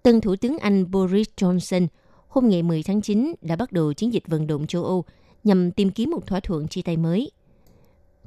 [0.02, 1.86] tân Thủ tướng Anh Boris Johnson
[2.28, 5.04] hôm ngày 10 tháng 9 đã bắt đầu chiến dịch vận động châu Âu
[5.44, 7.30] nhằm tìm kiếm một thỏa thuận chia tay mới.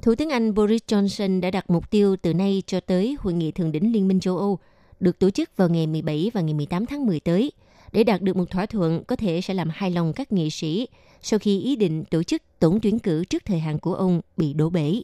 [0.01, 3.51] Thủ tướng Anh Boris Johnson đã đặt mục tiêu từ nay cho tới Hội nghị
[3.51, 4.59] Thượng đỉnh Liên minh châu Âu
[4.99, 7.51] được tổ chức vào ngày 17 và ngày 18 tháng 10 tới
[7.91, 10.87] để đạt được một thỏa thuận có thể sẽ làm hài lòng các nghị sĩ
[11.21, 14.53] sau khi ý định tổ chức tổng tuyển cử trước thời hạn của ông bị
[14.53, 15.01] đổ bể.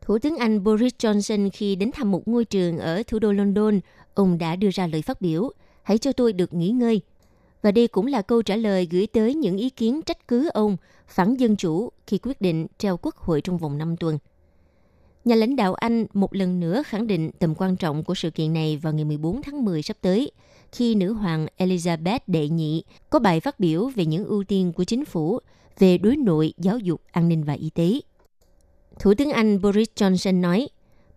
[0.00, 3.80] Thủ tướng Anh Boris Johnson khi đến thăm một ngôi trường ở thủ đô London,
[4.14, 5.50] ông đã đưa ra lời phát biểu,
[5.82, 7.00] hãy cho tôi được nghỉ ngơi.
[7.62, 10.76] Và đây cũng là câu trả lời gửi tới những ý kiến trách cứ ông
[11.08, 14.18] phản dân chủ khi quyết định treo quốc hội trong vòng 5 tuần.
[15.24, 18.52] Nhà lãnh đạo Anh một lần nữa khẳng định tầm quan trọng của sự kiện
[18.52, 20.32] này vào ngày 14 tháng 10 sắp tới–
[20.72, 24.84] khi nữ hoàng Elizabeth đệ nhị có bài phát biểu về những ưu tiên của
[24.84, 25.38] chính phủ
[25.78, 28.00] về đối nội, giáo dục, an ninh và y tế.
[28.98, 30.68] Thủ tướng Anh Boris Johnson nói,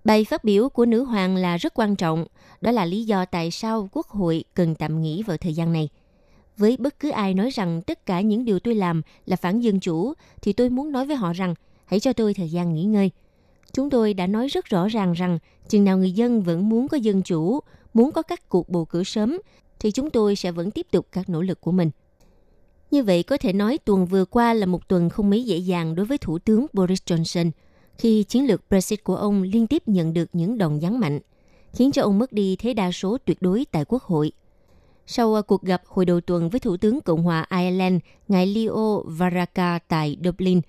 [0.04, 2.26] bài phát biểu của nữ hoàng là rất quan trọng,
[2.62, 5.90] đó là lý do tại sao Quốc hội cần tạm nghỉ vào thời gian này.
[6.58, 9.80] Với bất cứ ai nói rằng tất cả những điều tôi làm là phản dân
[9.80, 13.12] chủ, thì tôi muốn nói với họ rằng hãy cho tôi thời gian nghỉ ngơi.
[13.74, 15.40] Chúng tôi đã nói rất rõ ràng rằng
[15.70, 17.60] chừng nào người dân vẫn muốn có dân chủ,
[17.94, 19.38] muốn có các cuộc bầu cử sớm,
[19.80, 21.90] thì chúng tôi sẽ vẫn tiếp tục các nỗ lực của mình.
[22.92, 25.96] Như vậy có thể nói tuần vừa qua là một tuần không mấy dễ dàng
[25.96, 27.52] đối với Thủ tướng Boris Johnson
[27.98, 31.20] khi chiến lược Brexit của ông liên tiếp nhận được những đòn giáng mạnh,
[31.74, 34.32] khiến cho ông mất đi thế đa số tuyệt đối tại Quốc hội.
[35.08, 39.04] Sau à, cuộc gặp hồi đầu tuần với Thủ tướng Cộng hòa Ireland, ngài Leo
[39.06, 40.62] Varadkar tại Dublin,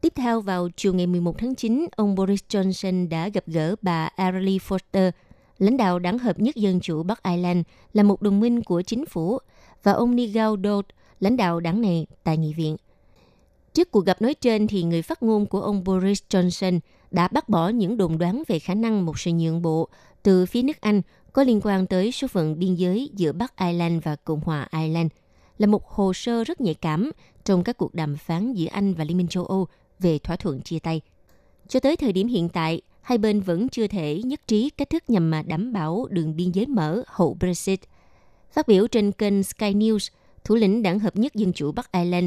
[0.00, 4.04] tiếp theo vào chiều ngày 11 tháng 9, ông Boris Johnson đã gặp gỡ bà
[4.16, 5.10] Arlie Foster,
[5.58, 7.60] lãnh đạo đảng hợp nhất dân chủ Bắc Ireland
[7.92, 9.38] là một đồng minh của chính phủ,
[9.82, 10.88] và ông Nigel Dodd,
[11.20, 12.76] lãnh đạo đảng này tại nghị viện.
[13.72, 16.80] Trước cuộc gặp nói trên thì người phát ngôn của ông Boris Johnson
[17.10, 19.88] đã bác bỏ những đồn đoán về khả năng một sự nhượng bộ
[20.22, 21.02] từ phía nước Anh
[21.32, 25.10] có liên quan tới số phận biên giới giữa Bắc Ireland và Cộng hòa Ireland
[25.58, 27.10] là một hồ sơ rất nhạy cảm
[27.44, 29.66] trong các cuộc đàm phán giữa Anh và Liên minh châu Âu
[29.98, 31.00] về thỏa thuận chia tay.
[31.68, 35.10] Cho tới thời điểm hiện tại, hai bên vẫn chưa thể nhất trí cách thức
[35.10, 37.80] nhằm mà đảm bảo đường biên giới mở hậu Brexit.
[38.52, 40.08] Phát biểu trên kênh Sky News,
[40.44, 42.26] thủ lĩnh đảng hợp nhất dân chủ Bắc Ireland,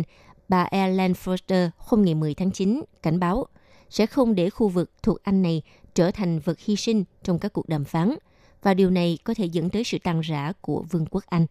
[0.50, 3.46] bà Ellen Foster hôm ngày 10 tháng 9 cảnh báo
[3.90, 5.62] sẽ không để khu vực thuộc Anh này
[5.96, 8.16] trở thành vật hy sinh trong các cuộc đàm phán,
[8.62, 11.46] và điều này có thể dẫn tới sự tan rã của Vương quốc Anh.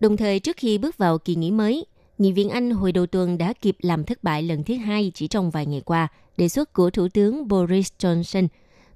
[0.00, 1.86] Đồng thời, trước khi bước vào kỳ nghỉ mới,
[2.18, 5.28] Nghị viện Anh hồi đầu tuần đã kịp làm thất bại lần thứ hai chỉ
[5.28, 8.48] trong vài ngày qua đề xuất của Thủ tướng Boris Johnson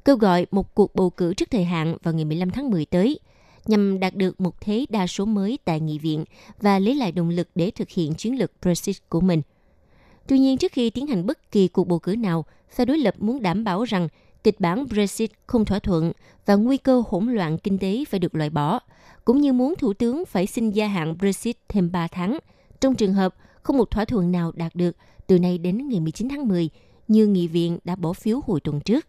[0.05, 3.21] kêu gọi một cuộc bầu cử trước thời hạn vào ngày 15 tháng 10 tới
[3.67, 6.25] nhằm đạt được một thế đa số mới tại nghị viện
[6.61, 9.43] và lấy lại động lực để thực hiện chiến lược Brexit của mình.
[10.29, 13.15] Tuy nhiên, trước khi tiến hành bất kỳ cuộc bầu cử nào, phe đối lập
[13.19, 14.09] muốn đảm bảo rằng
[14.45, 16.13] kịch bản Brexit không thỏa thuận
[16.47, 18.81] và nguy cơ hỗn loạn kinh tế phải được loại bỏ,
[19.25, 22.39] cũng như muốn Thủ tướng phải xin gia hạn Brexit thêm 3 tháng–
[22.81, 26.29] trong trường hợp không một thỏa thuận nào đạt được từ nay đến ngày 19
[26.29, 26.71] tháng 10
[27.09, 29.07] như nghị viện đã bỏ phiếu hồi tuần trước.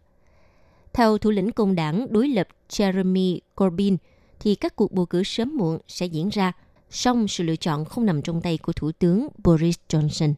[0.92, 3.96] Theo thủ lĩnh công đảng đối lập Jeremy Corbyn,
[4.40, 6.52] thì các cuộc bầu cử sớm muộn sẽ diễn ra,
[6.90, 10.34] song sự lựa chọn không nằm trong tay của Thủ tướng Boris Johnson.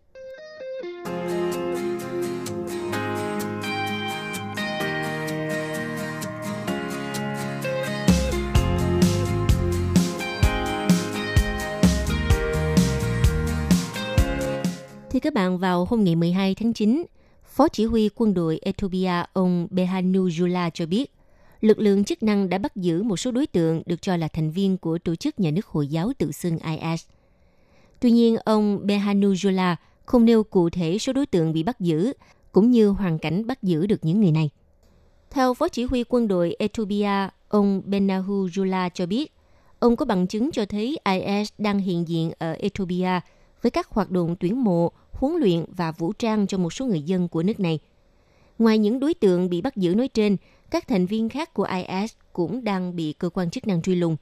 [15.11, 17.05] Thưa các bạn, vào hôm ngày 12 tháng 9,
[17.61, 21.13] Phó Chỉ huy quân đội Ethiopia ông Behanu Jula cho biết,
[21.61, 24.51] lực lượng chức năng đã bắt giữ một số đối tượng được cho là thành
[24.51, 27.05] viên của tổ chức nhà nước Hồi giáo tự xưng IS.
[28.01, 32.13] Tuy nhiên, ông Behanu Jula không nêu cụ thể số đối tượng bị bắt giữ,
[32.53, 34.51] cũng như hoàn cảnh bắt giữ được những người này.
[35.31, 39.33] Theo Phó Chỉ huy quân đội Ethiopia, ông Benahu Jula cho biết,
[39.79, 43.21] ông có bằng chứng cho thấy IS đang hiện diện ở Ethiopia
[43.63, 47.03] với các hoạt động tuyển mộ, huấn luyện và vũ trang cho một số người
[47.03, 47.79] dân của nước này.
[48.59, 50.37] Ngoài những đối tượng bị bắt giữ nói trên,
[50.71, 54.16] các thành viên khác của IS cũng đang bị cơ quan chức năng truy lùng.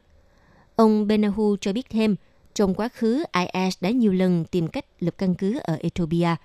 [0.77, 2.17] Ông Benahu cho biết thêm,
[2.55, 6.37] trong quá khứ IS đã nhiều lần tìm cách lập căn cứ ở Ethiopia.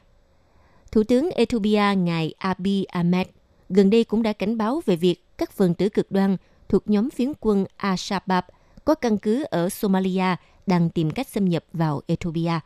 [0.92, 3.28] Thủ tướng Ethiopia ngài Abiy Ahmed
[3.70, 6.38] gần đây cũng đã cảnh báo về việc các phần tử cực đoan
[6.70, 8.42] thuộc nhóm phiến quân Al-Shabaab
[8.86, 10.36] có căn cứ ở Somalia
[10.68, 12.60] đang tìm cách xâm nhập vào Ethiopia.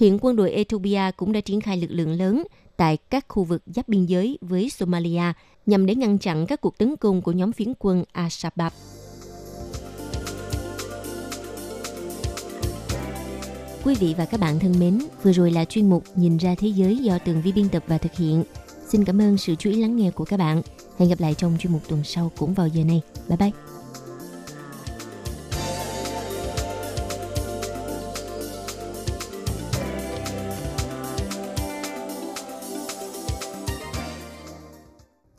[0.00, 2.42] Hiện quân đội Ethiopia cũng đã triển khai lực lượng lớn
[2.76, 5.22] tại các khu vực giáp biên giới với Somalia
[5.66, 8.70] nhằm để ngăn chặn các cuộc tấn công của nhóm phiến quân Al-Shabaab.
[13.84, 16.68] Quý vị và các bạn thân mến, vừa rồi là chuyên mục Nhìn ra thế
[16.68, 18.44] giới do Tường Vi biên tập và thực hiện.
[18.88, 20.62] Xin cảm ơn sự chú ý lắng nghe của các bạn.
[20.98, 23.00] Hẹn gặp lại trong chuyên mục tuần sau cũng vào giờ này.
[23.28, 23.69] Bye bye!